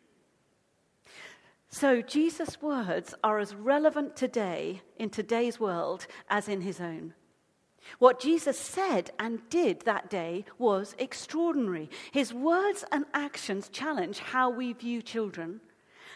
So, 1.70 2.02
Jesus' 2.02 2.62
words 2.62 3.16
are 3.24 3.40
as 3.40 3.56
relevant 3.56 4.16
today 4.16 4.82
in 4.98 5.10
today's 5.10 5.60
world 5.60 6.06
as 6.30 6.48
in 6.48 6.62
his 6.62 6.80
own. 6.80 7.14
What 8.00 8.20
Jesus 8.20 8.58
said 8.58 9.12
and 9.20 9.48
did 9.50 9.82
that 9.82 10.10
day 10.10 10.46
was 10.58 10.96
extraordinary. 10.98 11.90
His 12.12 12.34
words 12.34 12.86
and 12.92 13.06
actions 13.14 13.70
challenge 13.70 14.20
how 14.20 14.50
we 14.50 14.74
view 14.74 15.02
children 15.02 15.62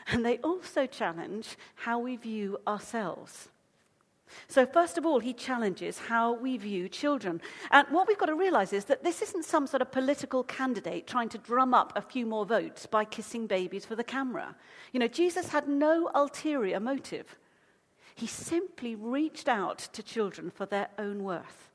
and 0.07 0.25
they 0.25 0.37
also 0.37 0.85
challenge 0.85 1.57
how 1.75 1.99
we 1.99 2.15
view 2.15 2.57
ourselves. 2.67 3.49
So, 4.49 4.65
first 4.65 4.97
of 4.97 5.05
all, 5.05 5.19
he 5.19 5.33
challenges 5.33 5.99
how 5.99 6.33
we 6.33 6.57
view 6.57 6.89
children. 6.89 7.41
And 7.71 7.87
what 7.89 8.07
we've 8.07 8.17
got 8.17 8.25
to 8.25 8.35
realize 8.35 8.73
is 8.73 8.85
that 8.85 9.03
this 9.03 9.21
isn't 9.21 9.45
some 9.45 9.67
sort 9.67 9.81
of 9.81 9.91
political 9.91 10.43
candidate 10.43 11.07
trying 11.07 11.29
to 11.29 11.37
drum 11.37 11.73
up 11.73 11.93
a 11.95 12.01
few 12.01 12.25
more 12.25 12.45
votes 12.45 12.85
by 12.85 13.05
kissing 13.05 13.47
babies 13.47 13.85
for 13.85 13.95
the 13.95 14.03
camera. 14.03 14.55
You 14.91 14.99
know, 14.99 15.07
Jesus 15.07 15.49
had 15.49 15.69
no 15.69 16.09
ulterior 16.13 16.79
motive. 16.79 17.37
He 18.17 18.25
simply 18.25 18.95
reached 18.95 19.47
out 19.47 19.77
to 19.93 20.01
children 20.01 20.49
for 20.49 20.65
their 20.65 20.89
own 20.97 21.23
worth, 21.23 21.69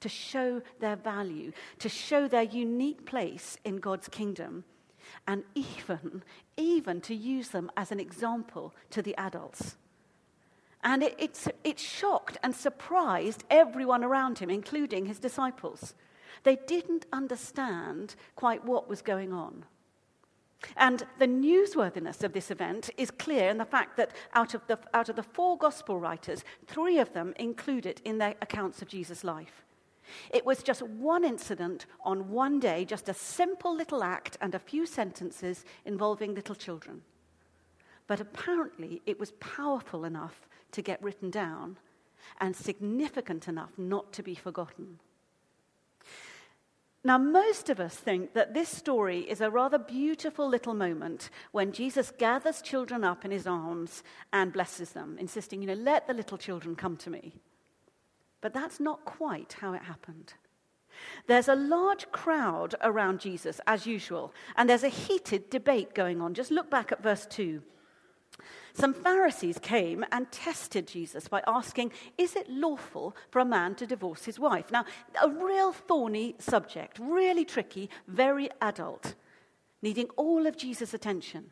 to 0.00 0.08
show 0.10 0.60
their 0.80 0.96
value, 0.96 1.52
to 1.78 1.88
show 1.88 2.28
their 2.28 2.42
unique 2.42 3.06
place 3.06 3.56
in 3.64 3.78
God's 3.78 4.06
kingdom 4.06 4.64
and 5.26 5.44
even, 5.54 6.22
even 6.58 7.00
to 7.00 7.14
use 7.14 7.48
them 7.48 7.70
as 7.74 7.90
an 7.90 8.00
example 8.00 8.74
to 8.90 9.00
the 9.00 9.16
adults. 9.16 9.76
And 10.84 11.02
it, 11.02 11.14
it, 11.18 11.58
it 11.64 11.78
shocked 11.78 12.36
and 12.42 12.54
surprised 12.54 13.44
everyone 13.48 14.04
around 14.04 14.40
him, 14.40 14.50
including 14.50 15.06
his 15.06 15.18
disciples. 15.18 15.94
They 16.42 16.56
didn't 16.66 17.06
understand 17.14 18.14
quite 18.36 18.62
what 18.62 18.90
was 18.90 19.00
going 19.00 19.32
on. 19.32 19.64
And 20.76 21.06
the 21.18 21.26
newsworthiness 21.26 22.24
of 22.24 22.32
this 22.32 22.50
event 22.50 22.90
is 22.96 23.10
clear 23.10 23.48
in 23.48 23.58
the 23.58 23.64
fact 23.64 23.96
that 23.96 24.12
out 24.34 24.54
of 24.54 24.66
the, 24.66 24.78
out 24.92 25.08
of 25.08 25.16
the 25.16 25.22
four 25.22 25.56
gospel 25.56 26.00
writers, 26.00 26.44
three 26.66 26.98
of 26.98 27.12
them 27.12 27.32
include 27.38 27.86
it 27.86 28.00
in 28.04 28.18
their 28.18 28.34
accounts 28.42 28.82
of 28.82 28.88
Jesus' 28.88 29.24
life. 29.24 29.64
It 30.30 30.44
was 30.44 30.62
just 30.62 30.82
one 30.82 31.24
incident 31.24 31.86
on 32.02 32.30
one 32.30 32.58
day, 32.60 32.84
just 32.84 33.08
a 33.08 33.14
simple 33.14 33.74
little 33.74 34.02
act 34.02 34.36
and 34.40 34.54
a 34.54 34.58
few 34.58 34.86
sentences 34.86 35.64
involving 35.84 36.34
little 36.34 36.54
children. 36.54 37.02
But 38.06 38.20
apparently, 38.20 39.02
it 39.06 39.20
was 39.20 39.32
powerful 39.32 40.04
enough 40.04 40.48
to 40.72 40.82
get 40.82 41.02
written 41.02 41.30
down 41.30 41.76
and 42.40 42.56
significant 42.56 43.48
enough 43.48 43.72
not 43.76 44.12
to 44.14 44.22
be 44.22 44.34
forgotten. 44.34 44.98
Now, 47.04 47.16
most 47.16 47.70
of 47.70 47.78
us 47.78 47.94
think 47.94 48.34
that 48.34 48.54
this 48.54 48.68
story 48.68 49.20
is 49.20 49.40
a 49.40 49.50
rather 49.50 49.78
beautiful 49.78 50.48
little 50.48 50.74
moment 50.74 51.30
when 51.52 51.72
Jesus 51.72 52.10
gathers 52.10 52.60
children 52.60 53.04
up 53.04 53.24
in 53.24 53.30
his 53.30 53.46
arms 53.46 54.02
and 54.32 54.52
blesses 54.52 54.90
them, 54.90 55.16
insisting, 55.18 55.62
you 55.62 55.68
know, 55.68 55.74
let 55.74 56.06
the 56.06 56.14
little 56.14 56.36
children 56.36 56.74
come 56.74 56.96
to 56.98 57.10
me. 57.10 57.34
But 58.40 58.52
that's 58.52 58.80
not 58.80 59.04
quite 59.04 59.56
how 59.60 59.74
it 59.74 59.82
happened. 59.82 60.34
There's 61.28 61.48
a 61.48 61.54
large 61.54 62.10
crowd 62.10 62.74
around 62.80 63.20
Jesus, 63.20 63.60
as 63.66 63.86
usual, 63.86 64.34
and 64.56 64.68
there's 64.68 64.82
a 64.82 64.88
heated 64.88 65.50
debate 65.50 65.94
going 65.94 66.20
on. 66.20 66.34
Just 66.34 66.50
look 66.50 66.68
back 66.68 66.90
at 66.90 67.02
verse 67.02 67.26
2. 67.26 67.62
Some 68.78 68.94
Pharisees 68.94 69.58
came 69.58 70.04
and 70.12 70.30
tested 70.30 70.86
Jesus 70.86 71.26
by 71.26 71.42
asking, 71.48 71.90
Is 72.16 72.36
it 72.36 72.48
lawful 72.48 73.16
for 73.28 73.40
a 73.40 73.44
man 73.44 73.74
to 73.74 73.88
divorce 73.88 74.24
his 74.24 74.38
wife? 74.38 74.70
Now, 74.70 74.84
a 75.20 75.28
real 75.28 75.72
thorny 75.72 76.36
subject, 76.38 76.96
really 77.00 77.44
tricky, 77.44 77.90
very 78.06 78.48
adult, 78.62 79.16
needing 79.82 80.08
all 80.10 80.46
of 80.46 80.56
Jesus' 80.56 80.94
attention. 80.94 81.50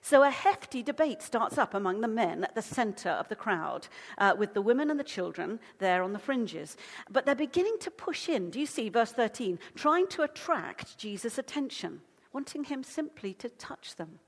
So 0.00 0.22
a 0.22 0.30
hefty 0.30 0.80
debate 0.80 1.22
starts 1.22 1.58
up 1.58 1.74
among 1.74 2.02
the 2.02 2.06
men 2.06 2.44
at 2.44 2.54
the 2.54 2.62
center 2.62 3.10
of 3.10 3.28
the 3.28 3.34
crowd, 3.34 3.88
uh, 4.16 4.36
with 4.38 4.54
the 4.54 4.62
women 4.62 4.92
and 4.92 5.00
the 5.00 5.04
children 5.04 5.58
there 5.80 6.04
on 6.04 6.12
the 6.12 6.20
fringes. 6.20 6.76
But 7.10 7.26
they're 7.26 7.34
beginning 7.34 7.78
to 7.80 7.90
push 7.90 8.28
in, 8.28 8.50
do 8.50 8.60
you 8.60 8.66
see, 8.66 8.90
verse 8.90 9.10
13, 9.10 9.58
trying 9.74 10.06
to 10.10 10.22
attract 10.22 10.98
Jesus' 10.98 11.36
attention, 11.36 12.00
wanting 12.32 12.62
him 12.62 12.84
simply 12.84 13.34
to 13.34 13.48
touch 13.48 13.96
them. 13.96 14.20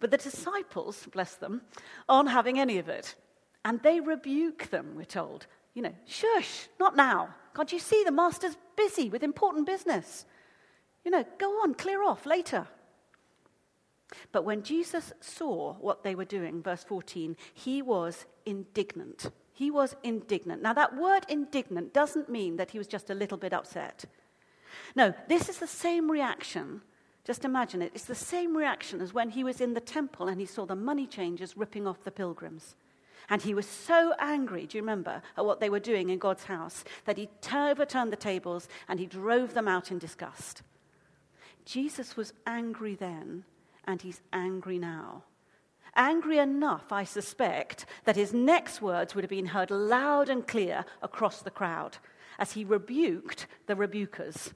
But 0.00 0.10
the 0.10 0.16
disciples, 0.16 1.06
bless 1.12 1.34
them, 1.34 1.62
aren't 2.08 2.30
having 2.30 2.58
any 2.58 2.78
of 2.78 2.88
it. 2.88 3.14
And 3.64 3.80
they 3.82 4.00
rebuke 4.00 4.70
them, 4.70 4.94
we're 4.96 5.04
told. 5.04 5.46
You 5.74 5.82
know, 5.82 5.94
shush, 6.06 6.68
not 6.80 6.96
now. 6.96 7.34
Can't 7.54 7.72
you 7.72 7.78
see 7.78 8.02
the 8.04 8.10
master's 8.10 8.56
busy 8.76 9.10
with 9.10 9.22
important 9.22 9.66
business? 9.66 10.24
You 11.04 11.10
know, 11.10 11.24
go 11.38 11.50
on, 11.62 11.74
clear 11.74 12.02
off 12.02 12.26
later. 12.26 12.66
But 14.32 14.44
when 14.44 14.62
Jesus 14.62 15.12
saw 15.20 15.74
what 15.74 16.02
they 16.02 16.14
were 16.14 16.24
doing, 16.24 16.62
verse 16.62 16.82
14, 16.82 17.36
he 17.54 17.82
was 17.82 18.26
indignant. 18.44 19.30
He 19.52 19.70
was 19.70 19.94
indignant. 20.02 20.62
Now, 20.62 20.72
that 20.72 20.96
word 20.96 21.26
indignant 21.28 21.92
doesn't 21.92 22.28
mean 22.28 22.56
that 22.56 22.70
he 22.70 22.78
was 22.78 22.86
just 22.86 23.10
a 23.10 23.14
little 23.14 23.38
bit 23.38 23.52
upset. 23.52 24.06
No, 24.96 25.14
this 25.28 25.48
is 25.48 25.58
the 25.58 25.66
same 25.66 26.10
reaction 26.10 26.80
Just 27.24 27.44
imagine 27.44 27.82
it. 27.82 27.92
It's 27.94 28.04
the 28.04 28.14
same 28.14 28.56
reaction 28.56 29.00
as 29.00 29.12
when 29.12 29.30
he 29.30 29.44
was 29.44 29.60
in 29.60 29.74
the 29.74 29.80
temple 29.80 30.28
and 30.28 30.40
he 30.40 30.46
saw 30.46 30.64
the 30.64 30.74
money 30.74 31.06
changers 31.06 31.56
ripping 31.56 31.86
off 31.86 32.04
the 32.04 32.10
pilgrims. 32.10 32.76
And 33.28 33.42
he 33.42 33.54
was 33.54 33.66
so 33.66 34.12
angry, 34.18 34.66
do 34.66 34.76
you 34.76 34.82
remember, 34.82 35.22
at 35.36 35.44
what 35.44 35.60
they 35.60 35.70
were 35.70 35.78
doing 35.78 36.10
in 36.10 36.18
God's 36.18 36.44
house, 36.44 36.82
that 37.04 37.16
he 37.16 37.28
overturned 37.54 38.12
the 38.12 38.16
tables 38.16 38.68
and 38.88 38.98
he 38.98 39.06
drove 39.06 39.54
them 39.54 39.68
out 39.68 39.92
in 39.92 39.98
disgust. 39.98 40.62
Jesus 41.64 42.16
was 42.16 42.32
angry 42.46 42.96
then, 42.96 43.44
and 43.84 44.02
he's 44.02 44.20
angry 44.32 44.78
now. 44.78 45.22
Angry 45.94 46.38
enough, 46.38 46.90
I 46.90 47.04
suspect, 47.04 47.86
that 48.04 48.16
his 48.16 48.32
next 48.32 48.82
words 48.82 49.14
would 49.14 49.22
have 49.22 49.30
been 49.30 49.46
heard 49.46 49.70
loud 49.70 50.28
and 50.28 50.46
clear 50.46 50.84
across 51.02 51.42
the 51.42 51.50
crowd 51.50 51.98
as 52.38 52.52
he 52.52 52.64
rebuked 52.64 53.46
the 53.66 53.76
rebukers. 53.76 54.52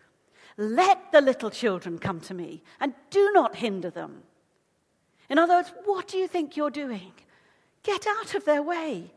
Let 0.56 1.10
the 1.12 1.20
little 1.20 1.50
children 1.50 1.98
come 1.98 2.20
to 2.20 2.34
me, 2.34 2.62
and 2.80 2.94
do 3.10 3.32
not 3.32 3.56
hinder 3.56 3.90
them. 3.90 4.22
In 5.28 5.38
other 5.38 5.54
words, 5.54 5.72
what 5.84 6.08
do 6.08 6.16
you 6.16 6.28
think 6.28 6.56
you're 6.56 6.70
doing? 6.70 7.12
Get 7.82 8.06
out 8.06 8.34
of 8.34 8.44
their 8.44 8.62
way. 8.62 9.12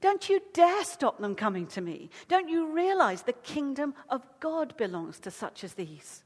Don't 0.00 0.28
you 0.28 0.40
dare 0.52 0.84
stop 0.84 1.18
them 1.18 1.34
coming 1.34 1.66
to 1.68 1.80
me. 1.80 2.10
Don't 2.28 2.48
you 2.48 2.72
realize 2.72 3.22
the 3.22 3.32
kingdom 3.32 3.94
of 4.08 4.22
God 4.38 4.76
belongs 4.76 5.18
to 5.20 5.30
such 5.30 5.64
as 5.64 5.74
these? 5.74 6.22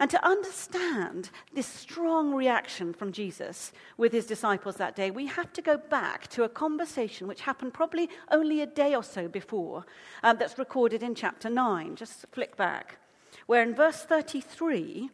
And 0.00 0.10
to 0.10 0.24
understand 0.24 1.30
this 1.52 1.66
strong 1.66 2.32
reaction 2.32 2.92
from 2.94 3.12
Jesus 3.12 3.72
with 3.96 4.12
his 4.12 4.26
disciples 4.26 4.76
that 4.76 4.94
day, 4.94 5.10
we 5.10 5.26
have 5.26 5.52
to 5.54 5.62
go 5.62 5.76
back 5.76 6.28
to 6.28 6.44
a 6.44 6.48
conversation 6.48 7.26
which 7.26 7.40
happened 7.40 7.74
probably 7.74 8.08
only 8.30 8.62
a 8.62 8.66
day 8.66 8.94
or 8.94 9.02
so 9.02 9.26
before, 9.26 9.84
um, 10.22 10.38
that's 10.38 10.58
recorded 10.58 11.02
in 11.02 11.14
chapter 11.14 11.50
9. 11.50 11.96
Just 11.96 12.26
flick 12.30 12.56
back. 12.56 12.98
Where 13.48 13.62
in 13.62 13.74
verse 13.74 14.02
33, 14.02 15.08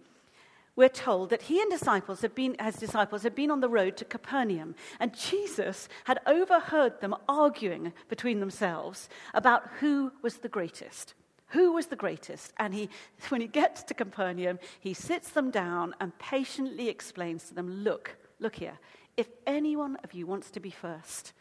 we're 0.75 0.89
told 0.89 1.31
that 1.31 1.43
he 1.43 1.61
and 1.61 1.71
disciples 1.71 2.21
had 2.21 2.35
been, 2.35 2.57
as 2.59 2.75
disciples 2.75 3.23
had 3.23 3.37
been 3.37 3.49
on 3.49 3.61
the 3.61 3.69
road 3.69 3.97
to 3.97 4.05
Capernaum, 4.05 4.75
and 4.99 5.17
Jesus 5.17 5.89
had 6.03 6.19
overheard 6.27 7.01
them 7.01 7.15
arguing 7.29 7.93
between 8.09 8.41
themselves 8.41 9.09
about 9.35 9.71
who 9.79 10.11
was 10.21 10.39
the 10.39 10.49
greatest. 10.49 11.15
Who 11.51 11.75
was 11.75 11.87
the 11.87 11.95
greatest? 11.95 12.53
And 12.57 12.75
he, 12.75 12.91
when 13.29 13.41
he 13.41 13.47
gets 13.47 13.85
to 13.85 13.95
Capernaum, 13.95 14.59
he 14.81 14.95
sits 14.95 15.31
them 15.31 15.53
down 15.53 15.95
and 16.01 16.19
patiently 16.19 16.89
explains 16.89 17.45
to 17.45 17.55
them 17.55 17.85
Look, 17.85 18.17
look 18.41 18.57
here. 18.57 18.81
If 19.17 19.29
anyone 19.47 19.97
of 20.03 20.13
you 20.13 20.27
wants 20.27 20.51
to 20.51 20.59
be 20.59 20.71
first, 20.71 21.35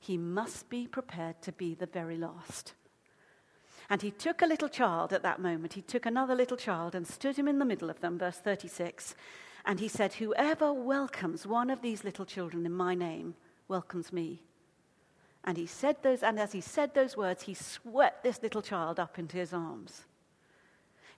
he 0.00 0.18
must 0.18 0.68
be 0.68 0.88
prepared 0.88 1.40
to 1.42 1.52
be 1.52 1.76
the 1.76 1.86
very 1.86 2.16
last. 2.16 2.74
And 3.90 4.02
he 4.02 4.10
took 4.10 4.42
a 4.42 4.46
little 4.46 4.68
child 4.68 5.12
at 5.12 5.22
that 5.22 5.40
moment. 5.40 5.74
He 5.74 5.82
took 5.82 6.06
another 6.06 6.34
little 6.34 6.56
child 6.56 6.94
and 6.94 7.06
stood 7.06 7.36
him 7.36 7.48
in 7.48 7.58
the 7.58 7.64
middle 7.64 7.90
of 7.90 8.00
them, 8.00 8.18
verse 8.18 8.38
36. 8.38 9.14
And 9.64 9.80
he 9.80 9.88
said, 9.88 10.14
Whoever 10.14 10.72
welcomes 10.72 11.46
one 11.46 11.70
of 11.70 11.82
these 11.82 12.04
little 12.04 12.24
children 12.24 12.66
in 12.66 12.72
my 12.72 12.94
name 12.94 13.34
welcomes 13.68 14.12
me. 14.12 14.42
And 15.44 15.56
he 15.56 15.66
said 15.66 15.96
those, 16.02 16.22
and 16.22 16.38
as 16.38 16.52
he 16.52 16.60
said 16.60 16.94
those 16.94 17.16
words, 17.16 17.42
he 17.42 17.54
swept 17.54 18.22
this 18.22 18.42
little 18.42 18.62
child 18.62 19.00
up 19.00 19.18
into 19.18 19.36
his 19.36 19.52
arms. 19.52 20.02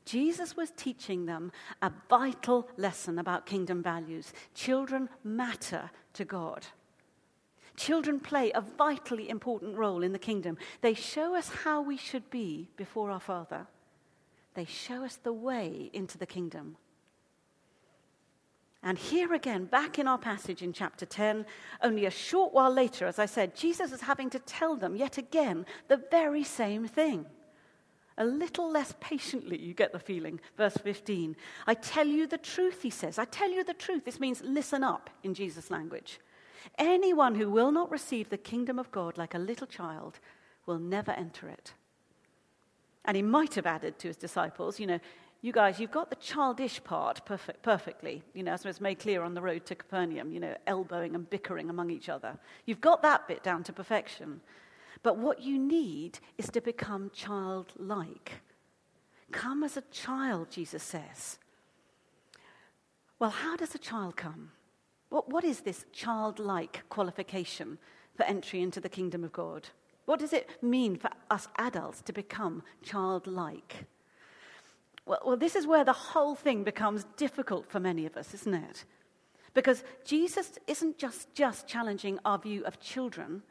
Jesus 0.04 0.56
was 0.56 0.71
teaching 0.71 1.26
them 1.26 1.52
a 1.80 1.92
vital 2.09 2.68
lesson 2.76 3.18
about 3.18 3.47
kingdom 3.47 3.83
values. 3.83 4.33
Children 4.54 5.09
matter 5.23 5.90
to 6.14 6.25
God. 6.25 6.66
Children 7.76 8.20
play 8.20 8.52
a 8.52 8.60
vitally 8.60 9.28
important 9.28 9.76
role 9.76 10.02
in 10.02 10.12
the 10.12 10.18
kingdom. 10.18 10.56
They 10.80 10.94
show 10.94 11.34
us 11.34 11.48
how 11.48 11.82
we 11.82 11.96
should 11.96 12.30
be 12.30 12.68
before 12.76 13.10
our 13.10 13.20
Father, 13.20 13.66
they 14.54 14.64
show 14.64 15.04
us 15.04 15.16
the 15.16 15.32
way 15.32 15.90
into 15.92 16.16
the 16.16 16.26
kingdom. 16.26 16.76
And 18.84 18.98
here 18.98 19.32
again, 19.32 19.64
back 19.64 19.98
in 19.98 20.06
our 20.06 20.18
passage 20.18 20.62
in 20.62 20.74
chapter 20.74 21.06
10, 21.06 21.46
only 21.82 22.04
a 22.04 22.10
short 22.10 22.52
while 22.52 22.70
later, 22.70 23.06
as 23.06 23.18
I 23.18 23.24
said, 23.24 23.56
Jesus 23.56 23.92
is 23.92 24.02
having 24.02 24.28
to 24.28 24.38
tell 24.38 24.76
them 24.76 24.94
yet 24.94 25.16
again 25.16 25.64
the 25.88 26.02
very 26.10 26.44
same 26.44 26.86
thing. 26.86 27.24
A 28.18 28.24
little 28.26 28.70
less 28.70 28.94
patiently, 29.00 29.58
you 29.58 29.72
get 29.72 29.92
the 29.92 29.98
feeling. 29.98 30.38
Verse 30.58 30.76
15. 30.76 31.34
I 31.66 31.74
tell 31.74 32.06
you 32.06 32.26
the 32.26 32.38
truth, 32.38 32.82
he 32.82 32.90
says. 32.90 33.18
I 33.18 33.24
tell 33.24 33.50
you 33.50 33.64
the 33.64 33.74
truth. 33.74 34.04
This 34.04 34.20
means 34.20 34.42
listen 34.42 34.84
up 34.84 35.08
in 35.22 35.32
Jesus' 35.32 35.70
language. 35.70 36.20
Anyone 36.79 37.35
who 37.35 37.50
will 37.50 37.72
not 37.72 37.90
receive 37.90 38.29
the 38.29 38.38
kingdom 38.38 38.79
of 38.79 38.90
God 38.90 39.18
like 39.18 39.35
a 39.35 39.38
little 39.38 39.66
child 39.66 40.18
will 40.66 40.79
never 40.79 41.12
enter 41.12 41.48
it. 41.48 41.74
And 43.05 43.16
he 43.16 43.22
might 43.22 43.55
have 43.55 43.66
added 43.66 43.98
to 43.98 44.09
his 44.09 44.16
disciples, 44.16 44.81
you 44.81 44.87
know, 44.87 45.00
you 45.42 45.53
guys, 45.53 45.79
you've 45.79 45.90
got 45.90 46.09
the 46.09 46.16
childish 46.16 46.83
part 46.83 47.27
perfect, 47.27 47.62
perfectly, 47.62 48.22
you 48.33 48.42
know, 48.42 48.53
as 48.53 48.64
was 48.64 48.81
made 48.81 48.98
clear 48.98 49.22
on 49.22 49.35
the 49.35 49.42
road 49.42 49.66
to 49.66 49.74
Capernaum, 49.74 50.33
you 50.33 50.40
know, 50.40 50.57
elbowing 50.66 51.14
and 51.14 51.29
bickering 51.29 51.68
among 51.68 51.90
each 51.90 52.09
other. 52.09 52.38
You've 52.64 52.81
got 52.81 53.03
that 53.03 53.29
bit 53.29 53.42
down 53.42 53.62
to 53.64 53.72
perfection. 53.74 54.40
But 55.03 55.18
what 55.18 55.42
you 55.42 55.59
need 55.59 56.18
is 56.38 56.48
to 56.48 56.62
become 56.62 57.11
childlike. 57.12 58.40
Come 59.33 59.62
as 59.62 59.77
a 59.77 59.83
child, 59.90 60.50
Jesus 60.50 60.83
says. 60.83 61.38
Well, 63.18 63.29
how 63.29 63.55
does 63.55 63.74
a 63.74 63.79
child 63.79 64.16
come? 64.16 64.53
What, 65.14 65.29
what 65.29 65.44
is 65.44 65.61
this 65.61 65.87
childlike 65.92 66.83
qualification 66.88 67.79
for 68.16 68.24
entry 68.24 68.61
into 68.62 68.81
the 68.81 68.88
kingdom 68.88 69.22
of 69.22 69.33
God? 69.33 69.68
What 70.07 70.18
does 70.18 70.33
it 70.33 70.61
mean 70.61 70.96
for 70.96 71.09
us 71.31 71.46
adults 71.57 72.03
to 72.03 72.12
become 72.12 72.64
childlike? 72.83 73.87
Well, 75.07 75.20
well, 75.24 75.37
this 75.37 75.55
is 75.55 75.68
where 75.68 75.85
the 75.85 75.92
whole 75.92 76.35
thing 76.35 76.64
becomes 76.64 77.07
difficult 77.16 77.70
for 77.70 77.79
many 77.79 78.07
of 78.07 78.16
us, 78.16 78.35
isn't 78.35 78.55
it? 78.55 78.85
Because 79.55 79.85
Jesus 80.05 80.59
isn't 80.66 80.98
just, 80.98 81.33
just 81.33 81.68
challenging 81.68 82.18
our 82.24 82.40
view 82.40 82.64
of 82.64 82.81
children, 82.81 83.44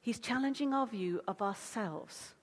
he's 0.00 0.18
challenging 0.18 0.74
our 0.74 0.88
view 0.88 1.20
of 1.28 1.40
ourselves. 1.40 2.34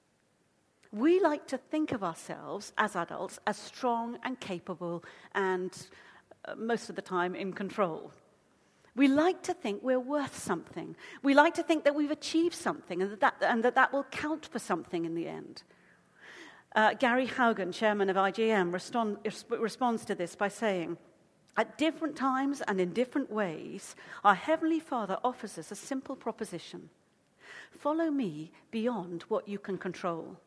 We 0.94 1.20
like 1.20 1.46
to 1.48 1.58
think 1.58 1.92
of 1.92 2.06
ourselves 2.06 2.72
as 2.78 2.96
adults 2.96 3.38
as 3.46 3.58
strong 3.58 4.18
and 4.24 4.40
capable 4.40 5.04
and 5.36 5.78
uh, 6.46 6.56
most 6.56 6.90
of 6.90 6.96
the 6.96 7.02
time 7.02 7.36
in 7.36 7.52
control. 7.52 8.14
We 8.96 9.08
like 9.08 9.44
to 9.44 9.54
think 9.54 9.82
we're 9.84 10.00
worth 10.00 10.38
something. 10.38 10.96
We 11.22 11.34
like 11.34 11.54
to 11.56 11.64
think 11.64 11.84
that 11.84 11.96
we've 11.96 12.12
achieved 12.12 12.56
something 12.56 13.02
and 13.02 13.12
that 13.12 13.20
that, 13.20 13.36
and 13.42 13.64
that, 13.64 13.76
that 13.76 13.94
will 13.94 14.06
count 14.06 14.46
for 14.46 14.60
something 14.60 15.06
in 15.06 15.16
the 15.16 15.28
end. 15.28 15.64
Uh, 16.76 16.94
Gary 16.94 17.28
Haugen, 17.28 17.74
chairman 17.74 18.10
of 18.10 18.16
IJM, 18.16 18.72
respond, 18.74 19.18
responds 19.50 20.06
to 20.06 20.16
this 20.16 20.36
by 20.36 20.48
saying, 20.48 20.98
At 21.58 21.78
different 21.78 22.16
times 22.16 22.62
and 22.68 22.80
in 22.80 22.94
different 22.94 23.32
ways, 23.32 23.96
our 24.24 24.36
Heavenly 24.36 24.80
Father 24.80 25.18
offers 25.24 25.58
us 25.58 25.72
a 25.72 25.76
simple 25.76 26.16
proposition 26.16 26.90
Follow 27.72 28.12
me 28.12 28.52
beyond 28.72 29.24
what 29.24 29.48
you 29.48 29.58
can 29.58 29.78
control, 29.78 30.38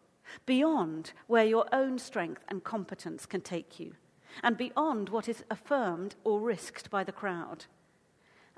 beyond 0.46 1.12
where 1.26 1.44
your 1.44 1.66
own 1.72 1.98
strength 1.98 2.42
and 2.48 2.62
competence 2.62 3.26
can 3.26 3.40
take 3.40 3.80
you, 3.80 3.94
and 4.42 4.56
beyond 4.56 5.08
what 5.08 5.28
is 5.28 5.44
affirmed 5.50 6.14
or 6.24 6.40
risked 6.40 6.90
by 6.90 7.02
the 7.02 7.12
crowd. 7.12 7.66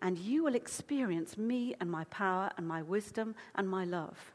And 0.05 0.19
you 0.19 0.45
will 0.45 0.55
experience 0.55 1.39
me 1.39 1.75
and 1.81 1.91
my 1.91 2.05
power 2.05 2.51
and 2.59 2.69
my 2.69 2.83
wisdom 2.83 3.35
and 3.55 3.67
my 3.67 3.87
love. 3.87 4.35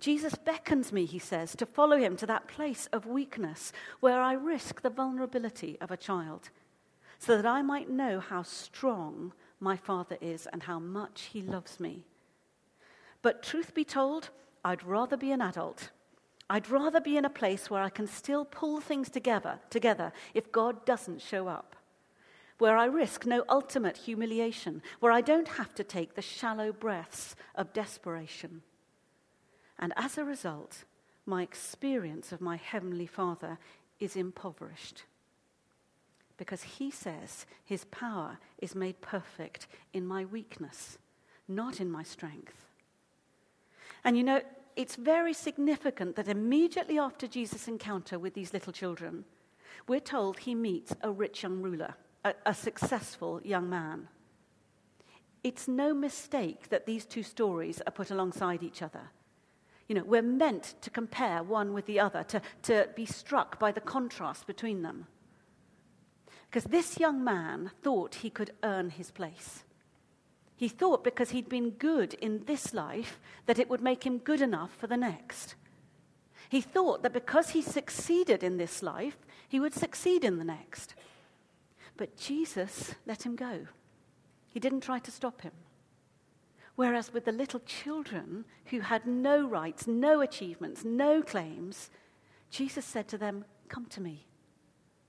Jesus 0.00 0.34
beckons 0.34 0.92
me, 0.92 1.04
he 1.04 1.20
says, 1.20 1.54
to 1.54 1.64
follow 1.64 1.96
him 1.96 2.16
to 2.16 2.26
that 2.26 2.48
place 2.48 2.88
of 2.92 3.06
weakness 3.06 3.72
where 4.00 4.20
I 4.20 4.32
risk 4.32 4.82
the 4.82 4.90
vulnerability 4.90 5.78
of 5.80 5.92
a 5.92 5.96
child, 5.96 6.50
so 7.20 7.36
that 7.36 7.46
I 7.46 7.62
might 7.62 7.88
know 7.88 8.18
how 8.18 8.42
strong 8.42 9.32
my 9.60 9.76
Father 9.76 10.18
is 10.20 10.48
and 10.52 10.64
how 10.64 10.80
much 10.80 11.28
he 11.32 11.42
loves 11.42 11.78
me. 11.78 12.04
But 13.22 13.44
truth 13.44 13.72
be 13.72 13.84
told, 13.84 14.30
I'd 14.64 14.82
rather 14.82 15.16
be 15.16 15.30
an 15.30 15.42
adult. 15.42 15.90
I'd 16.50 16.68
rather 16.70 17.00
be 17.00 17.16
in 17.16 17.24
a 17.24 17.30
place 17.30 17.70
where 17.70 17.82
I 17.82 17.90
can 17.90 18.08
still 18.08 18.44
pull 18.44 18.80
things 18.80 19.10
together, 19.10 19.60
together 19.70 20.12
if 20.34 20.50
God 20.50 20.84
doesn't 20.84 21.22
show 21.22 21.46
up. 21.46 21.75
Where 22.58 22.76
I 22.76 22.86
risk 22.86 23.26
no 23.26 23.44
ultimate 23.48 23.98
humiliation, 23.98 24.82
where 25.00 25.12
I 25.12 25.20
don't 25.20 25.48
have 25.48 25.74
to 25.74 25.84
take 25.84 26.14
the 26.14 26.22
shallow 26.22 26.72
breaths 26.72 27.36
of 27.54 27.72
desperation. 27.72 28.62
And 29.78 29.92
as 29.96 30.16
a 30.16 30.24
result, 30.24 30.84
my 31.26 31.42
experience 31.42 32.32
of 32.32 32.40
my 32.40 32.56
Heavenly 32.56 33.06
Father 33.06 33.58
is 34.00 34.16
impoverished. 34.16 35.04
Because 36.38 36.62
He 36.62 36.90
says 36.90 37.46
His 37.64 37.84
power 37.84 38.38
is 38.58 38.74
made 38.74 39.00
perfect 39.00 39.66
in 39.92 40.06
my 40.06 40.24
weakness, 40.24 40.98
not 41.48 41.80
in 41.80 41.90
my 41.90 42.02
strength. 42.02 42.66
And 44.04 44.16
you 44.16 44.22
know, 44.22 44.40
it's 44.76 44.96
very 44.96 45.32
significant 45.32 46.16
that 46.16 46.28
immediately 46.28 46.98
after 46.98 47.26
Jesus' 47.26 47.66
encounter 47.66 48.18
with 48.18 48.34
these 48.34 48.52
little 48.52 48.72
children, 48.72 49.24
we're 49.88 50.00
told 50.00 50.38
he 50.38 50.54
meets 50.54 50.94
a 51.00 51.10
rich 51.10 51.42
young 51.42 51.62
ruler, 51.62 51.94
a, 52.26 52.34
a 52.46 52.54
successful 52.54 53.40
young 53.44 53.68
man. 53.68 54.08
It's 55.44 55.68
no 55.68 55.94
mistake 55.94 56.68
that 56.70 56.86
these 56.86 57.06
two 57.06 57.22
stories 57.22 57.80
are 57.86 57.92
put 57.92 58.10
alongside 58.10 58.62
each 58.62 58.82
other. 58.82 59.10
You 59.88 59.94
know, 59.94 60.04
we're 60.04 60.22
meant 60.22 60.74
to 60.80 60.90
compare 60.90 61.42
one 61.44 61.72
with 61.72 61.86
the 61.86 62.00
other, 62.00 62.24
to, 62.24 62.42
to 62.62 62.88
be 62.96 63.06
struck 63.06 63.58
by 63.60 63.70
the 63.70 63.80
contrast 63.80 64.46
between 64.46 64.82
them. 64.82 65.06
Because 66.50 66.64
this 66.64 66.98
young 66.98 67.22
man 67.22 67.70
thought 67.82 68.16
he 68.16 68.30
could 68.30 68.52
earn 68.64 68.90
his 68.90 69.10
place. 69.12 69.62
He 70.56 70.68
thought 70.68 71.04
because 71.04 71.30
he'd 71.30 71.48
been 71.48 71.70
good 71.70 72.14
in 72.14 72.44
this 72.46 72.74
life 72.74 73.20
that 73.44 73.58
it 73.58 73.68
would 73.68 73.82
make 73.82 74.04
him 74.04 74.18
good 74.18 74.40
enough 74.40 74.72
for 74.76 74.86
the 74.86 74.96
next. 74.96 75.54
He 76.48 76.60
thought 76.60 77.02
that 77.02 77.12
because 77.12 77.50
he 77.50 77.62
succeeded 77.62 78.42
in 78.42 78.56
this 78.56 78.82
life, 78.82 79.18
he 79.48 79.60
would 79.60 79.74
succeed 79.74 80.24
in 80.24 80.38
the 80.38 80.44
next. 80.44 80.94
But 81.96 82.16
Jesus 82.16 82.94
let 83.06 83.24
him 83.24 83.36
go. 83.36 83.66
He 84.48 84.60
didn't 84.60 84.80
try 84.80 84.98
to 84.98 85.10
stop 85.10 85.42
him. 85.42 85.52
Whereas 86.74 87.12
with 87.12 87.24
the 87.24 87.32
little 87.32 87.60
children 87.60 88.44
who 88.66 88.80
had 88.80 89.06
no 89.06 89.48
rights, 89.48 89.86
no 89.86 90.20
achievements, 90.20 90.84
no 90.84 91.22
claims, 91.22 91.90
Jesus 92.50 92.84
said 92.84 93.08
to 93.08 93.18
them, 93.18 93.44
Come 93.68 93.86
to 93.86 94.00
me. 94.00 94.26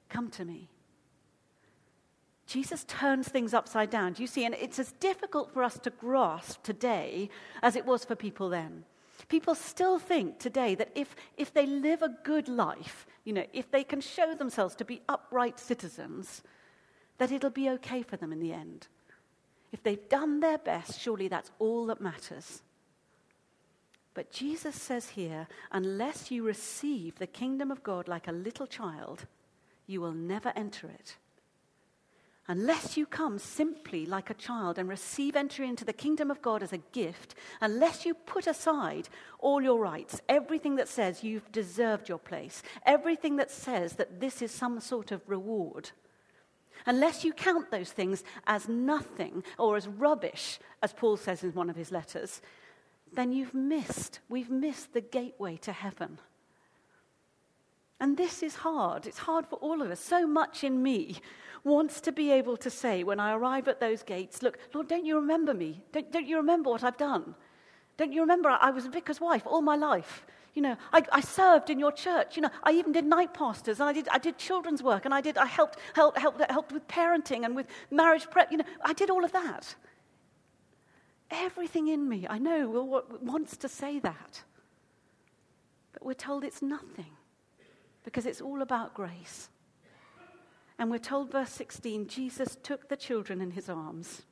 Come 0.10 0.30
to 0.32 0.46
me. 0.46 0.70
Jesus 2.48 2.86
turns 2.86 3.28
things 3.28 3.54
upside 3.54 3.90
down. 3.90 4.14
Do 4.14 4.22
you 4.24 4.28
see? 4.28 4.46
And 4.46 4.56
it's 4.56 4.80
as 4.80 4.94
difficult 4.94 5.52
for 5.52 5.62
us 5.64 5.78
to 5.80 5.90
grasp 5.90 6.64
today 6.64 7.30
as 7.62 7.76
it 7.76 7.86
was 7.86 8.06
for 8.06 8.16
people 8.16 8.48
then. 8.50 8.86
People 9.28 9.54
still 9.54 10.00
think 10.00 10.40
today 10.40 10.74
that 10.76 10.92
if, 10.96 11.14
if 11.36 11.54
they 11.54 11.66
live 11.66 12.02
a 12.02 12.16
good 12.24 12.48
life, 12.48 13.06
you 13.26 13.34
know, 13.34 13.46
if 13.52 13.70
they 13.70 13.84
can 13.84 14.00
show 14.00 14.34
themselves 14.34 14.76
to 14.76 14.86
be 14.86 15.02
upright 15.10 15.60
citizens, 15.60 16.42
that 17.18 17.32
it'll 17.32 17.50
be 17.50 17.70
okay 17.70 18.02
for 18.02 18.18
them 18.18 18.32
in 18.32 18.40
the 18.40 18.54
end. 18.54 18.88
If 19.72 19.84
they've 19.84 20.10
done 20.10 20.40
their 20.40 20.58
best, 20.58 21.00
surely 21.00 21.28
that's 21.28 21.52
all 21.60 21.88
that 21.88 22.02
matters. 22.02 22.62
But 24.14 24.32
Jesus 24.32 24.76
says 24.76 25.10
here 25.10 25.48
unless 25.72 26.32
you 26.32 26.44
receive 26.44 27.20
the 27.20 27.28
kingdom 27.28 27.70
of 27.70 27.84
God 27.84 28.08
like 28.08 28.28
a 28.28 28.32
little 28.32 28.66
child, 28.66 29.26
you 29.86 30.02
will 30.02 30.14
never 30.14 30.52
enter 30.56 30.88
it. 30.88 31.18
Unless 32.50 32.96
you 32.96 33.06
come 33.06 33.38
simply 33.40 34.06
like 34.06 34.30
a 34.30 34.34
child 34.34 34.80
and 34.80 34.88
receive 34.88 35.36
entry 35.36 35.68
into 35.68 35.84
the 35.84 35.92
kingdom 35.92 36.32
of 36.32 36.42
God 36.42 36.64
as 36.64 36.72
a 36.72 36.78
gift, 36.78 37.36
unless 37.60 38.06
you 38.06 38.14
put 38.14 38.48
aside 38.48 39.10
all 39.40 39.62
your 39.62 39.80
rights, 39.80 40.22
everything 40.30 40.78
that 40.78 40.88
says 40.88 41.26
you've 41.26 41.52
deserved 41.52 42.08
your 42.08 42.18
place, 42.18 42.64
everything 42.86 43.36
that 43.36 43.52
says 43.52 43.94
that 43.98 44.22
this 44.22 44.42
is 44.42 44.50
some 44.50 44.80
sort 44.80 45.12
of 45.12 45.22
reward, 45.28 45.92
unless 46.86 47.24
you 47.24 47.34
count 47.34 47.72
those 47.72 47.92
things 47.92 48.24
as 48.46 48.68
nothing 48.68 49.44
or 49.58 49.76
as 49.76 49.88
rubbish, 49.88 50.60
as 50.82 50.94
Paul 50.94 51.18
says 51.18 51.44
in 51.44 51.54
one 51.54 51.70
of 51.70 51.76
his 51.76 51.92
letters, 51.92 52.42
then 53.14 53.32
you've 53.32 53.54
missed, 53.54 54.20
we've 54.30 54.50
missed 54.50 54.94
the 54.94 55.02
gateway 55.02 55.58
to 55.58 55.72
heaven. 55.72 56.20
And 58.00 58.16
this 58.16 58.44
is 58.44 58.56
hard. 58.56 59.08
It's 59.08 59.18
hard 59.18 59.48
for 59.48 59.56
all 59.56 59.82
of 59.82 59.90
us. 59.90 60.00
So 60.00 60.28
much 60.28 60.64
in 60.64 60.84
me 60.84 61.20
wants 61.64 62.00
to 62.02 62.12
be 62.12 62.32
able 62.32 62.58
to 62.58 62.70
say 62.70 63.04
when 63.04 63.20
I 63.20 63.34
arrive 63.34 63.68
at 63.68 63.80
those 63.80 64.04
gates, 64.04 64.44
Look, 64.44 64.60
Lord, 64.74 64.88
don't 64.88 65.06
you 65.06 65.16
remember 65.16 65.54
me? 65.54 65.82
Don't, 65.92 66.12
don't 66.12 66.28
you 66.28 66.38
remember 66.38 66.70
what 66.70 66.84
I've 66.84 66.98
done? 66.98 67.36
Don't 67.98 68.14
you 68.14 68.22
remember 68.22 68.50
I 68.50 68.70
was 68.70 68.86
a 68.86 68.90
vicar's 68.90 69.20
wife 69.20 69.44
all 69.46 69.62
my 69.62 69.76
life? 69.76 70.26
You 70.58 70.64
know, 70.64 70.78
I, 70.92 71.04
I, 71.12 71.22
served 71.22 71.70
in 71.70 71.78
your 71.78 71.92
church. 71.92 72.36
You 72.36 72.42
know, 72.42 72.50
I 72.64 72.72
even 72.72 72.92
did 72.92 73.06
night 73.06 73.32
pastors 73.32 73.80
and 73.80 73.88
I 73.88 73.94
did, 73.94 74.08
I 74.08 74.18
did 74.18 74.40
children's 74.40 74.82
work 74.82 75.06
and 75.06 75.14
I, 75.14 75.22
did, 75.22 75.38
I 75.38 75.46
helped, 75.46 75.78
helped, 75.94 76.18
helped, 76.18 76.42
helped 76.50 76.72
with 76.72 76.88
parenting 76.88 77.46
and 77.46 77.56
with 77.56 77.68
marriage 77.92 78.28
prep. 78.32 78.52
You 78.52 78.58
know, 78.58 78.64
I 78.84 78.94
did 78.94 79.12
all 79.12 79.24
of 79.24 79.32
that. 79.34 79.76
Everything 81.30 81.90
in 81.90 82.10
me, 82.10 82.26
I 82.28 82.40
know, 82.40 83.04
wants 83.22 83.56
to 83.58 83.70
say 83.70 84.00
that. 84.00 84.42
But 85.94 86.04
we're 86.04 86.16
told 86.16 86.44
it's 86.44 86.64
nothing 86.64 87.12
because 88.04 88.26
it's 88.26 88.42
all 88.42 88.64
about 88.64 88.96
grace. 88.96 89.50
And 90.80 90.90
we're 90.90 90.98
told, 90.98 91.32
verse 91.32 91.52
16, 91.52 92.08
Jesus 92.08 92.58
took 92.64 92.90
the 92.90 92.98
children 92.98 93.42
in 93.42 93.52
his 93.52 93.70
arms, 93.70 94.24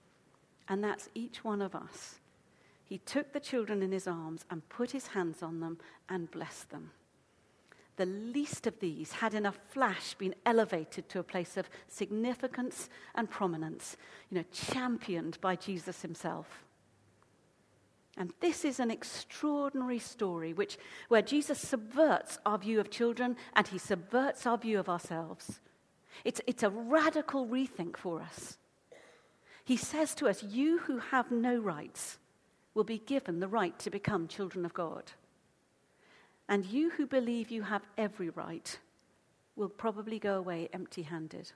and 0.67 0.83
that's 0.83 1.07
each 1.13 1.43
one 1.43 1.61
of 1.61 1.75
us. 1.75 2.15
He 2.85 2.99
took 2.99 3.33
the 3.33 3.39
children 3.39 3.81
in 3.81 3.91
his 3.91 4.07
arms 4.07 4.45
and 4.49 4.67
put 4.69 4.91
his 4.91 5.07
hands 5.07 5.41
on 5.41 5.59
them 5.59 5.79
and 6.07 6.29
blessed 6.29 6.69
them. 6.69 6.91
The 7.97 8.05
least 8.05 8.67
of 8.67 8.79
these 8.79 9.13
had 9.13 9.33
in 9.33 9.45
a 9.45 9.51
flash 9.51 10.13
been 10.15 10.35
elevated 10.45 11.09
to 11.09 11.19
a 11.19 11.23
place 11.23 11.57
of 11.57 11.69
significance 11.87 12.89
and 13.15 13.29
prominence, 13.29 13.95
you 14.29 14.37
know, 14.37 14.45
championed 14.51 15.39
by 15.41 15.55
Jesus 15.55 16.01
himself. 16.01 16.65
And 18.17 18.33
this 18.39 18.63
is 18.63 18.79
an 18.79 18.91
extraordinary 18.91 19.99
story 19.99 20.53
which, 20.53 20.77
where 21.09 21.21
Jesus 21.21 21.59
subverts 21.59 22.37
our 22.45 22.57
view 22.57 22.79
of 22.79 22.89
children 22.89 23.35
and 23.55 23.67
he 23.67 23.77
subverts 23.77 24.45
our 24.45 24.57
view 24.57 24.79
of 24.79 24.89
ourselves. 24.89 25.59
It's, 26.23 26.39
it's 26.47 26.63
a 26.63 26.69
radical 26.69 27.45
rethink 27.47 27.97
for 27.97 28.21
us. 28.21 28.57
He 29.65 29.75
says 29.75 30.15
to 30.15 30.27
us, 30.27 30.43
You 30.43 30.79
who 30.79 30.99
have 30.99 31.31
no 31.31 31.57
rights 31.57 32.19
will 32.75 32.83
be 32.83 32.99
given 32.99 33.39
the 33.39 33.47
right 33.47 33.79
to 33.79 33.89
become 33.89 34.27
children 34.27 34.65
of 34.65 34.73
God. 34.73 35.11
And 36.47 36.65
you 36.65 36.91
who 36.91 37.07
believe 37.07 37.49
you 37.49 37.63
have 37.63 37.81
every 37.97 38.29
right 38.29 38.77
will 39.55 39.69
probably 39.69 40.19
go 40.19 40.37
away 40.37 40.69
empty 40.73 41.01
handed. 41.01 41.51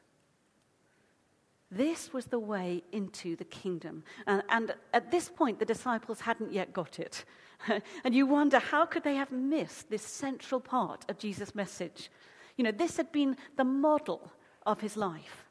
This 1.71 2.11
was 2.11 2.25
the 2.25 2.39
way 2.39 2.83
into 2.91 3.35
the 3.35 3.43
kingdom. 3.43 4.03
And, 4.25 4.41
and, 4.49 4.73
at 4.93 5.11
this 5.11 5.29
point, 5.29 5.59
the 5.59 5.65
disciples 5.65 6.21
hadn't 6.21 6.51
yet 6.51 6.73
got 6.73 6.99
it. 6.99 7.25
and 8.03 8.15
you 8.15 8.25
wonder, 8.25 8.57
how 8.57 8.85
could 8.85 9.03
they 9.03 9.15
have 9.15 9.31
missed 9.31 9.89
this 9.89 10.01
central 10.01 10.59
part 10.59 11.05
of 11.09 11.19
Jesus' 11.19 11.53
message? 11.53 12.09
You 12.57 12.63
know, 12.63 12.71
this 12.71 12.97
had 12.97 13.11
been 13.11 13.37
the 13.55 13.63
model 13.63 14.31
of 14.65 14.81
his 14.81 14.97
life, 14.97 15.45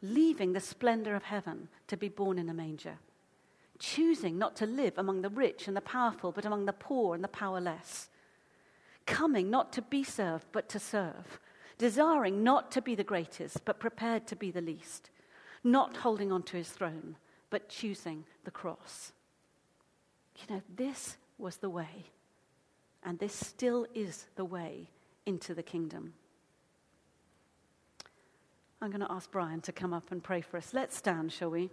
leaving 0.00 0.52
the 0.52 0.60
splendor 0.60 1.16
of 1.16 1.24
heaven 1.24 1.68
to 1.88 1.96
be 1.96 2.08
born 2.08 2.38
in 2.38 2.48
a 2.48 2.54
manger, 2.54 2.98
choosing 3.78 4.38
not 4.38 4.56
to 4.56 4.66
live 4.66 4.94
among 4.96 5.22
the 5.22 5.30
rich 5.30 5.68
and 5.68 5.76
the 5.76 5.80
powerful, 5.80 6.32
but 6.32 6.44
among 6.44 6.66
the 6.66 6.72
poor 6.72 7.14
and 7.14 7.22
the 7.22 7.28
powerless, 7.28 8.08
coming 9.06 9.50
not 9.50 9.72
to 9.72 9.82
be 9.82 10.02
served, 10.02 10.46
but 10.52 10.68
to 10.68 10.78
serve, 10.78 11.40
desiring 11.78 12.42
not 12.42 12.70
to 12.72 12.82
be 12.82 12.94
the 12.94 13.04
greatest, 13.04 13.64
but 13.64 13.80
prepared 13.80 14.26
to 14.26 14.36
be 14.36 14.50
the 14.50 14.60
least, 14.60 15.10
not 15.62 15.98
holding 15.98 16.32
on 16.32 16.42
to 16.42 16.56
his 16.56 16.70
throne, 16.70 17.16
but 17.50 17.68
choosing 17.68 18.24
the 18.44 18.50
cross. 18.50 19.12
You 20.36 20.56
know, 20.56 20.62
this 20.76 21.16
was 21.38 21.56
the 21.56 21.70
way, 21.70 22.10
and 23.02 23.18
this 23.18 23.34
still 23.34 23.86
is 23.94 24.26
the 24.36 24.44
way 24.44 24.90
into 25.24 25.54
the 25.54 25.62
kingdom. 25.62 26.14
I'm 28.80 28.90
going 28.90 29.00
to 29.00 29.10
ask 29.10 29.30
Brian 29.30 29.60
to 29.62 29.72
come 29.72 29.94
up 29.94 30.12
and 30.12 30.22
pray 30.22 30.42
for 30.42 30.58
us. 30.58 30.74
Let's 30.74 30.96
stand, 30.96 31.32
shall 31.32 31.50
we? 31.50 31.70